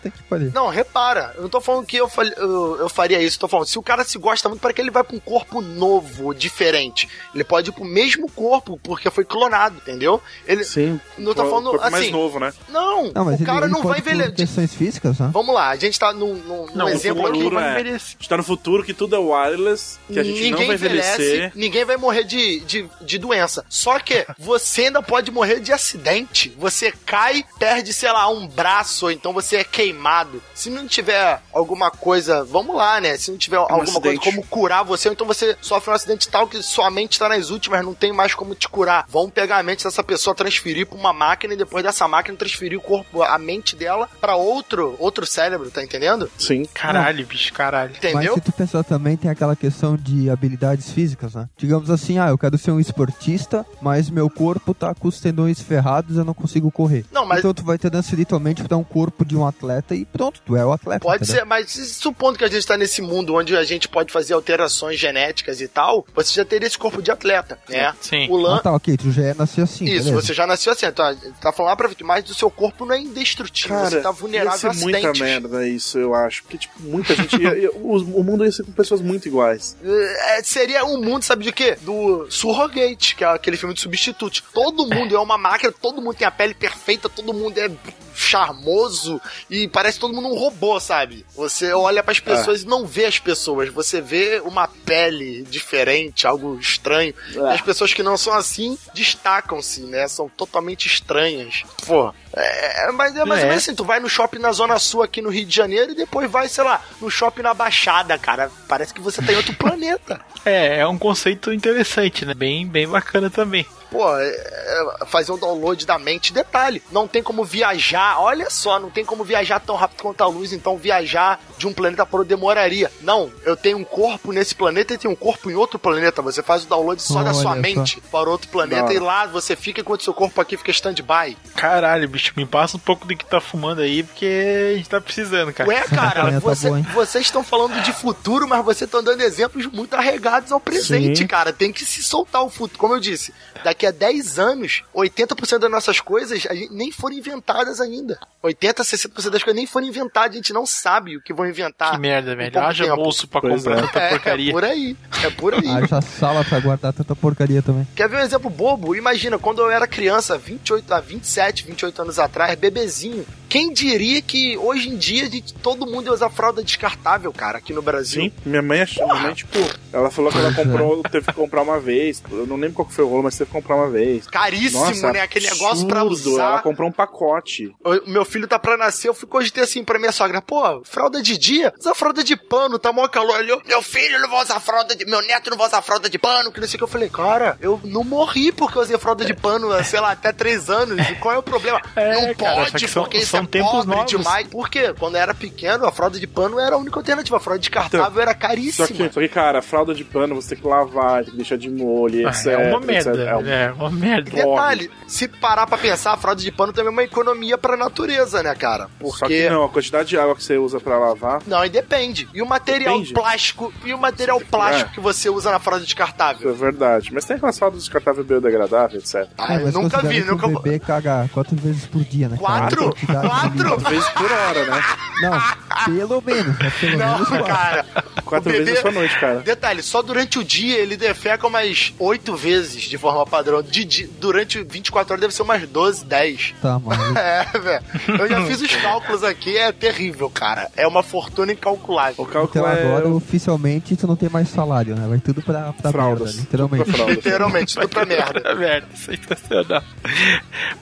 [0.53, 3.67] Não, repara, eu não tô falando que eu, fal- eu, eu faria isso, tô falando,
[3.67, 7.07] se o cara se gosta muito, para que ele vai pra um corpo novo, diferente?
[7.33, 10.21] Ele pode ir pro mesmo corpo, porque foi clonado, entendeu?
[10.47, 10.63] Ele.
[10.63, 10.99] Sim.
[11.17, 12.11] Não tô falando corpo mais assim.
[12.11, 12.53] novo, né?
[12.69, 14.33] Não, Não, mas o cara ele não vai envelhecer.
[14.35, 15.29] questões físicas, né?
[15.33, 17.49] Vamos lá, a gente tá num, num, num Não, exemplo aqui.
[17.49, 17.71] vai é.
[17.71, 18.07] envelhecer.
[18.07, 20.75] A gente tá no futuro que tudo é wireless, que a gente ninguém não vai
[20.75, 21.51] envelhecer.
[21.55, 23.65] ninguém vai morrer de, de, de doença.
[23.69, 26.53] Só que você ainda pode morrer de acidente.
[26.57, 30.41] Você cai, perde, sei lá, um braço, ou então você é queimado.
[30.53, 33.17] Se não tiver alguma coisa, vamos lá, né?
[33.17, 34.23] Se não tiver alguma coisa acidente.
[34.23, 37.49] como curar você, ou então você sofre um acidente tal que sua mente tá nas
[37.49, 39.05] últimas, não tem mais como te curar.
[39.09, 42.77] Vão pegar a mente dessa pessoa, transferir pra uma máquina e depois dessa máquina transferir
[42.77, 46.29] o corpo, a mente dela pra outro, outro cérebro, tá entendendo?
[46.37, 46.52] Sim.
[46.57, 46.69] Sim.
[46.73, 47.91] Caralho, bicho, caralho.
[48.01, 48.33] Mas Entendeu?
[48.35, 51.47] se tu pensar também, tem aquela questão de habilidades físicas, né?
[51.57, 55.61] Digamos assim, ah, eu quero ser um esportista, mas meu corpo tá com os tendões
[55.61, 57.05] ferrados, eu não consigo correr.
[57.11, 60.55] Não, mas- Então tu vai transferirmente pra um corpo de um atleta e pronto, tu
[60.55, 60.99] é o atleta.
[61.01, 61.41] Pode entendeu?
[61.41, 64.99] ser, mas supondo que a gente tá nesse mundo onde a gente pode fazer alterações
[64.99, 67.93] genéticas e tal, você já teria esse corpo de atleta, né?
[68.01, 68.27] Sim.
[68.29, 68.57] O Ah, Lan...
[68.59, 70.21] tá, ok, tu já é nasceu assim, Isso, beleza.
[70.21, 72.93] você já nasceu assim, tá, tá falando lá pra frente, mas o seu corpo não
[72.95, 75.21] é indestrutível, você tá vulnerável a muita acidentes.
[75.21, 76.42] merda isso, eu acho.
[76.43, 77.35] Porque, tipo, muita gente.
[77.41, 79.75] ia- ia- o, o mundo ia ser com pessoas muito iguais.
[79.83, 81.77] É, seria um mundo, sabe de quê?
[81.81, 84.43] Do Surrogate, que é aquele filme de substitutos.
[84.53, 87.71] Todo mundo é uma máquina, todo mundo tem a pele perfeita, todo mundo é
[88.15, 89.19] charmoso
[89.49, 91.25] e parece todo mundo um robô, sabe?
[91.35, 96.57] Você olha pras pessoas e não vê as pessoas, você vê uma pele diferente, algo
[96.59, 97.13] estranho.
[97.33, 100.07] E as pessoas que não são assim destacam-se, né?
[100.07, 101.63] São totalmente estranhas.
[101.87, 103.43] Pô, é, mas é mais É.
[103.43, 105.91] ou menos assim, tu vai no shopping na Zona Sul aqui no Rio de Janeiro
[105.91, 108.49] e depois vai, sei lá, no shopping na Baixada, cara.
[108.67, 110.19] Parece que você tá em outro planeta.
[110.45, 112.33] É, é um conceito interessante, né?
[112.33, 113.65] Bem, bem bacana também.
[113.93, 116.33] Pô, é, é, fazer um download da mente.
[116.33, 118.19] Detalhe, não tem como viajar.
[118.19, 120.51] Olha só, não tem como viajar tão rápido quanto a luz.
[120.51, 122.91] Então, viajar de um planeta para outro demoraria.
[123.01, 126.21] Não, eu tenho um corpo nesse planeta e tenho um corpo em outro planeta.
[126.23, 127.55] Você faz o download só da Olha sua só.
[127.55, 131.37] mente para outro planeta Da e lá você fica enquanto seu corpo aqui fica stand-by.
[131.55, 134.99] Caralho, bicho, me passa um pouco do que tá fumando aí, porque a gente tá
[134.99, 135.69] precisando, cara.
[135.69, 136.87] Ué, cara, Tá você- bom, hein?
[136.93, 141.27] vocês estão falando de futuro, mas vocês estão dando exemplos muito arregados ao presente, Sim.
[141.27, 141.53] cara.
[141.53, 142.79] Tem que se soltar o futuro.
[142.79, 143.33] Como eu disse,
[143.63, 148.19] daqui a 10 anos, 80% das nossas coisas a gente nem foram inventadas ainda.
[148.41, 151.91] 80, 60% das coisas nem foram inventadas, a gente não sabe o que vão inventar.
[151.91, 152.59] Que merda, velho.
[152.59, 152.95] Haja tempo.
[152.97, 153.81] bolso pra Pois comprar é.
[153.81, 154.49] tanta É, porcaria.
[154.49, 154.97] é por aí.
[155.23, 155.67] É por aí.
[155.83, 157.87] Haja sala pra guardar tanta porcaria também.
[157.95, 158.95] Quer ver um exemplo bobo?
[158.95, 163.25] Imagina, quando eu era criança, 28 a 27, 28 anos atrás, bebezinho.
[163.49, 167.59] Quem diria que hoje em dia a gente- todo mundo ia usar fralda descartável, cara,
[167.59, 168.23] aqui no Brasil?
[168.23, 169.59] Sim, minha mãe achou, minha mãe, tipo,
[169.91, 172.23] ela falou que ela comprou, teve que comprar uma vez.
[172.31, 174.27] Eu não lembro qual que foi o rolo, mas teve que comprar uma vez.
[174.27, 175.21] Caríssimo, Nossa, né?
[175.21, 176.43] Aquele negócio pra absurdo, usar.
[176.43, 177.73] Ela comprou um pacote.
[177.83, 181.21] O meu filho tá pra nascer, eu fui cogitei assim pra minha sogra, pô, fralda
[181.21, 181.73] de dia?
[181.79, 183.39] Usa fralda de pano, tá mó calor.
[183.39, 185.05] Ele, meu filho não vai usar fralda de...
[185.05, 186.83] Meu neto não vai usar fralda de pano, que não sei o que.
[186.83, 190.31] Eu falei, cara, eu não morri porque eu usei fralda de pano, sei lá, até
[190.31, 190.97] três anos.
[191.09, 191.81] E qual é o problema?
[191.95, 194.11] É, não cara, só pode, são- porque isso são é tempos pobre novos.
[194.11, 194.47] demais.
[194.47, 194.93] Por quê?
[194.97, 197.37] Quando eu era pequeno, a fralda de pano era a única alternativa.
[197.37, 198.87] A fralda descartável era Só caríssima.
[198.87, 201.57] que, só que, cara, a fralda de pano você tem que lavar, tem que deixar
[201.57, 202.45] de molho, Ah, etc.
[202.47, 202.85] é uma etc.
[202.85, 203.23] merda.
[203.23, 204.29] É um- É uma merda.
[204.29, 207.77] E Detalhe, se parar pra pensar, a fralda de pano também é uma economia pra
[207.77, 208.89] natureza, né, cara?
[208.99, 209.17] Porque...
[209.19, 211.41] Só que não, a quantidade de água que você usa pra lavar.
[211.47, 212.27] Não, e depende.
[212.33, 213.13] E o material Depende.
[213.13, 214.93] plástico, e o material plástico É.
[214.93, 216.49] que você usa na fralda Isso descartável?
[216.49, 217.11] é verdade.
[217.13, 219.29] Mas tem aquelas fraldas descartáveis biodegradáveis, etc.
[219.37, 222.37] Ah, É, eu nunca vi, nunca o bebê caga quatro vezes por dia, né?
[222.41, 222.59] cara?
[222.61, 222.83] Quatro?
[222.83, 223.69] A quantidade de- Quatro?
[223.69, 224.83] Quatro vezes por hora, né?
[225.21, 226.73] Não, pelo menos, né?
[226.79, 227.45] Pelo Não, menos quatro.
[227.45, 227.85] cara.
[228.25, 229.39] Quatro bebê- vezes sua noite, cara.
[229.41, 233.42] Detalhe, só durante o dia ele defeca umas oito vezes de forma padrão.
[233.63, 236.55] De, di- durante 24 horas deve ser umas 12, 10.
[236.61, 237.13] Tá, maluco.
[237.17, 237.83] É, velho.
[238.19, 240.69] Eu já fiz os cálculos aqui, é terrível, cara.
[240.75, 242.23] É uma fortuna incalculável.
[242.23, 245.05] O cálculo Então é agora, oficialmente, tu não tem mais salário, né?
[245.07, 246.35] Vai tudo pra, pra fraldas.
[246.35, 246.83] merda, literalmente.
[246.85, 247.15] Pra fraldas.
[247.15, 248.39] Literalmente, tudo pra merda.
[248.45, 249.83] É merda, sensacional.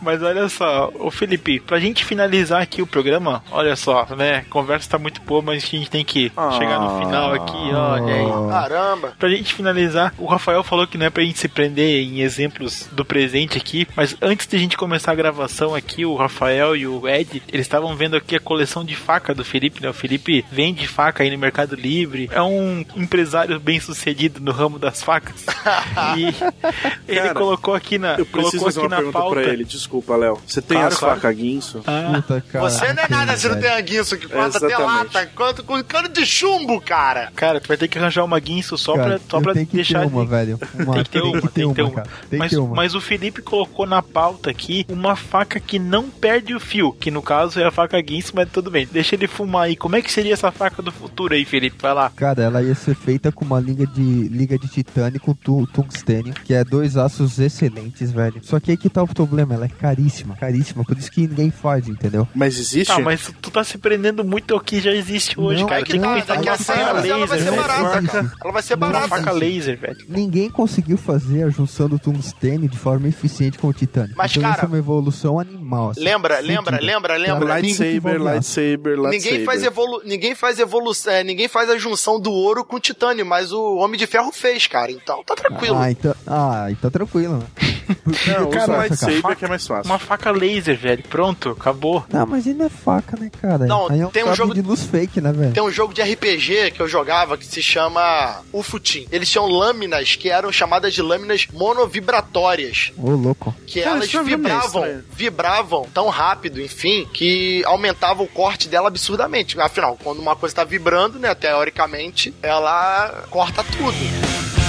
[0.01, 4.45] Mas olha só, o Felipe, pra gente finalizar aqui o programa, olha só, né?
[4.49, 6.51] Conversa tá muito boa, mas a gente tem que Ah.
[6.51, 8.49] chegar no final aqui, olha aí.
[8.49, 9.13] Caramba.
[9.19, 12.21] Pra gente finalizar, o Rafael falou que não é pra gente se prender em
[12.51, 16.75] exemplos do presente aqui, mas antes de a gente começar a gravação aqui, o Rafael
[16.75, 19.89] e o Ed, eles estavam vendo aqui a coleção de faca do Felipe, né?
[19.89, 24.77] O Felipe vende faca aí no Mercado Livre, é um empresário bem sucedido no ramo
[24.77, 25.45] das facas.
[26.17, 26.25] e
[27.07, 29.41] ele Cara, colocou aqui na, Eu preciso colocou fazer aqui na pergunta pauta.
[29.41, 29.63] pra ele.
[29.63, 30.39] Desculpa, Léo.
[30.45, 31.15] Você tem Claro, as claro.
[31.21, 31.81] facas guinso?
[31.87, 32.69] Ah, Puta, cara.
[32.69, 35.81] Você não é nada se não tem a guinso que corta até lata, corta com
[35.83, 37.31] cano de chumbo, cara.
[37.35, 39.75] cara, tu vai ter que arranjar uma guinso só Cara, pra, só pra tenho que
[39.75, 40.59] deixar ter uma, velho.
[40.75, 41.91] Uma, Tem que ter uma, tem que ter uma.
[41.91, 42.09] cara.
[42.29, 46.59] Tem mas, mas o Felipe colocou na pauta aqui uma faca que não perde o
[46.59, 48.87] fio, que no caso é a faca Guinness, mas tudo bem.
[48.91, 49.75] Deixa ele fumar aí.
[49.75, 51.77] Como é que seria essa faca do futuro aí, Felipe?
[51.81, 52.11] Vai lá.
[52.15, 56.33] Cara, ela ia ser feita com uma liga de liga de titânio com tu, tungstênio,
[56.33, 58.39] que é dois aços excelentes, velho.
[58.43, 61.51] Só que aí que tá o problema, ela é caríssima, caríssima, por isso que ninguém
[61.51, 62.27] faz, entendeu?
[62.33, 62.87] Mas existe?
[62.87, 65.81] Tá, mas tu tá se prendendo muito ao que já existe hoje, Não, cara.
[65.81, 67.51] é Tem que não, pensar que a uma 100 faca anos ela vai laser, ser
[67.51, 67.57] né?
[67.67, 68.33] barata.
[68.43, 69.07] Ela vai ser Uma barata.
[69.07, 69.97] faca laser, velho.
[70.07, 74.13] Ninguém conseguiu fazer a junção do tungstênio de forma eficiente com o titânio.
[74.15, 75.91] Mas, então cara, isso é uma evolução animal.
[75.91, 76.01] assim.
[76.01, 77.45] Lembra, lembra, lembra, lembra.
[77.49, 79.09] Lightsaber, lightsaber, lightsaber.
[79.09, 82.79] Ninguém faz, evolu ninguém faz evolução, é, ninguém faz a junção do ouro com o
[82.79, 84.91] titânio, mas o Homem de Ferro fez, cara.
[84.91, 85.77] Então tá tranquilo.
[85.77, 87.45] Ah, então, ah, então tranquilo, né?
[88.27, 89.91] Não, usa Cara, o lightsaber faca- que é mais fácil.
[89.91, 91.03] Uma faca laser, velho.
[91.09, 92.05] Pronto, acabou.
[92.11, 93.65] Não, mas ele não é faca, né, cara?
[93.65, 95.53] Não, Aí é um tem um jogo de luz fake, né, velho?
[95.53, 99.07] Tem um jogo de RPG que eu jogava que se chama Ufutim.
[99.11, 102.20] Eles tinham lâminas que eram chamadas de lâminas monovibratórias.
[102.97, 103.55] Ô, louco.
[103.65, 105.03] Que Cara, elas isso é vibravam, estranho.
[105.11, 109.59] vibravam tão rápido, enfim, que aumentava o corte dela absurdamente.
[109.59, 114.60] Afinal, quando uma coisa tá vibrando, né, teoricamente, ela corta tudo.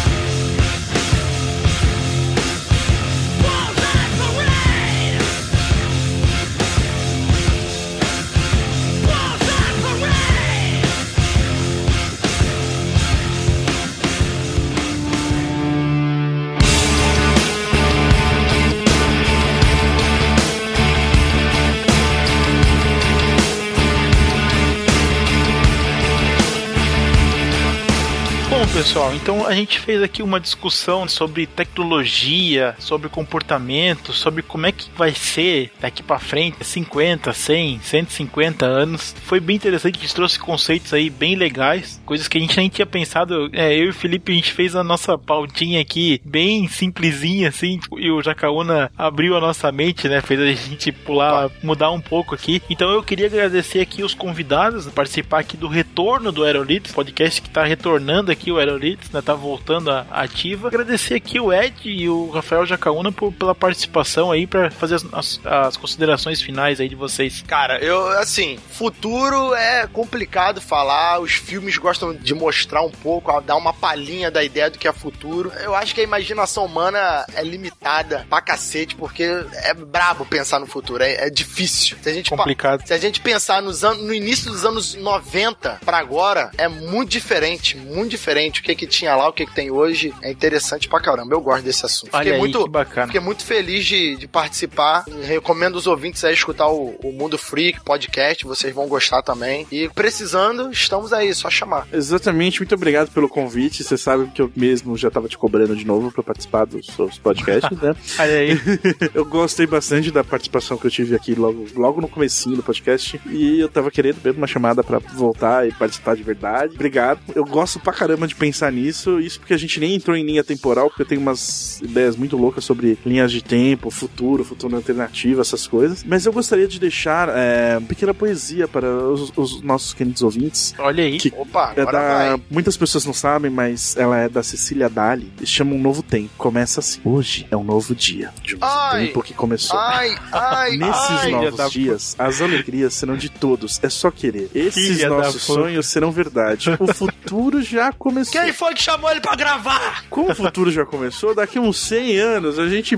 [28.63, 34.67] Bom, pessoal, então a gente fez aqui uma discussão sobre tecnologia, sobre comportamento, sobre como
[34.67, 39.17] é que vai ser daqui pra frente, 50, 100, 150 anos.
[39.25, 42.69] Foi bem interessante, a gente trouxe conceitos aí bem legais, coisas que a gente nem
[42.69, 43.51] tinha pensado.
[43.53, 47.81] É, eu e o Felipe, a gente fez a nossa pautinha aqui bem simplesinha, assim,
[47.97, 50.21] e o Jacaúna abriu a nossa mente, né?
[50.21, 52.63] Fez a gente pular, mudar um pouco aqui.
[52.71, 57.51] Então eu queria agradecer aqui os convidados, participar aqui do retorno do Aerolitos, podcast que
[57.51, 59.21] tá retornando aqui o Aerolitos, né?
[59.23, 60.69] Tá voltando à ativa.
[60.69, 65.05] Agradecer aqui o Ed e o Rafael Jacaúna por, pela participação aí para fazer as,
[65.13, 67.43] as- as considerações finais aí de vocês.
[67.47, 73.57] Cara, eu, assim, futuro é complicado falar, os filmes gostam de mostrar um pouco, dar
[73.57, 75.53] uma palhinha da ideia do que é futuro.
[75.63, 79.23] Eu acho que a imaginação humana é limitada pra cacete, porque
[79.65, 81.97] é brabo pensar no futuro, é, é difícil.
[82.03, 82.87] Se a gente Complicado.
[82.87, 87.11] Se a gente pensar nos anos, no início dos anos 90 pra agora, é muito
[87.11, 88.42] diferente, muito diferente.
[88.49, 91.35] O que que tinha lá, o que que tem hoje, é interessante pra caramba.
[91.35, 92.11] Eu gosto desse assunto.
[92.13, 93.07] Olha Fiquei aí, muito, que bacana.
[93.07, 95.05] Fiquei muito feliz de, de participar.
[95.25, 99.67] Recomendo os ouvintes aí escutar o, o Mundo Freak podcast, vocês vão gostar também.
[99.71, 101.87] E precisando, estamos aí, só chamar.
[101.93, 103.83] Exatamente, muito obrigado pelo convite.
[103.85, 107.19] Você sabe que eu mesmo já tava te cobrando de novo pra participar dos seus
[107.19, 107.95] podcasts, né?
[108.19, 108.61] Olha aí.
[109.15, 113.21] eu gostei bastante da participação que eu tive aqui logo, logo no comecinho do podcast.
[113.27, 116.75] E eu tava querendo mesmo uma chamada pra voltar e participar de verdade.
[116.75, 117.21] Obrigado.
[117.35, 119.21] Eu gosto pra caramba de pensar nisso.
[119.21, 122.37] Isso porque a gente nem entrou em linha temporal, porque eu tenho umas ideias muito
[122.37, 126.05] loucas sobre linhas de tempo, futuro, futuro alternativo, essas coisas.
[126.05, 130.75] Mas eu gostaria de deixar é, uma pequena poesia para os, os nossos queridos ouvintes.
[130.79, 131.19] Olha aí.
[131.19, 131.91] Que Opa, É da...
[131.91, 132.43] vai.
[132.51, 136.31] Muitas pessoas não sabem, mas ela é da Cecília Dali e chama Um Novo Tempo.
[136.37, 138.31] Começa assim: Hoje é um novo dia.
[138.43, 139.07] De um Ai.
[139.07, 139.79] tempo que começou.
[139.79, 141.21] Ai, ai, Nesses ai.
[141.27, 143.81] filha da novos dias, as alegrias serão de todos.
[143.83, 144.51] É só querer.
[144.55, 146.71] Esses Filha nossos sonhos serão verdade.
[146.79, 148.22] O futuro já começou.
[148.31, 150.05] Quem foi que chamou ele pra gravar?
[150.11, 152.97] Como o futuro já começou, daqui uns 100 anos, a gente.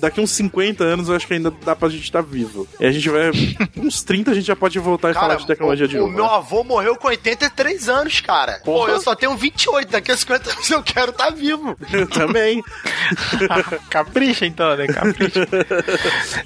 [0.00, 2.66] Daqui uns 50 anos, eu acho que ainda dá pra gente estar vivo.
[2.80, 3.30] E a gente vai.
[3.76, 6.12] Uns 30 a gente já pode voltar e falar de tecnologia o, de o novo.
[6.12, 6.30] meu né?
[6.30, 8.60] avô morreu com 83 anos, cara.
[8.64, 8.92] Pô, Porra.
[8.92, 11.76] eu só tenho 28, daqui a 50 anos eu quero estar vivo.
[11.92, 12.62] Eu também.
[13.90, 14.86] Capricha então, né?
[14.86, 15.46] Capricha.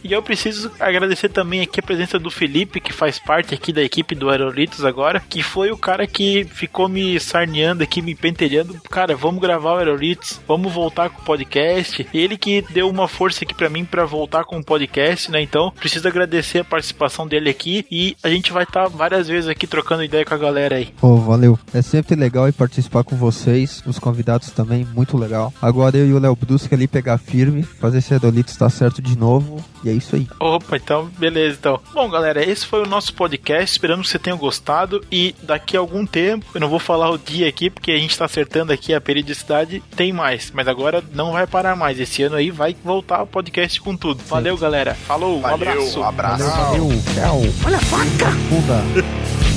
[0.02, 3.82] e eu preciso agradecer também aqui a presença do Felipe, que faz parte aqui da
[3.82, 8.80] equipe do Aerolitos agora, que foi o cara que ficou me sarneando aqui, me pentelhando.
[8.90, 12.06] Cara, vamos gravar o Aerolitos, vamos voltar com o podcast.
[12.12, 15.40] Ele que deu uma força aqui pra mim pra voltar com o podcast, né?
[15.40, 19.66] Então, preciso agradecer a participação dele aqui e a gente vai estar várias vezes aqui
[19.66, 20.92] trocando ideia com a galera aí.
[21.00, 21.58] Pô, valeu.
[21.72, 25.52] É sempre legal participar com vocês, os convidados também, muito legal.
[25.60, 29.18] Agora eu e o Léo Brusque ali pegar firme, fazer esse Adolito estar certo de
[29.18, 30.26] novo, e é isso aí.
[30.40, 31.80] Opa, então, beleza, então.
[31.92, 33.72] Bom, galera, esse foi o nosso podcast.
[33.72, 35.04] Esperamos que você tenha gostado.
[35.10, 38.16] E daqui a algum tempo, eu não vou falar o dia aqui, porque a gente
[38.16, 40.50] tá acertando aqui a periodicidade, tem mais.
[40.52, 41.98] Mas agora não vai parar mais.
[41.98, 44.22] Esse ano aí vai voltar o podcast com tudo.
[44.28, 44.94] Valeu, galera.
[44.94, 46.00] Falou, um Valeu, abraço.
[46.00, 46.44] um abraço.
[46.44, 47.40] Valeu, valeu, tchau.
[47.66, 49.46] Olha a faca!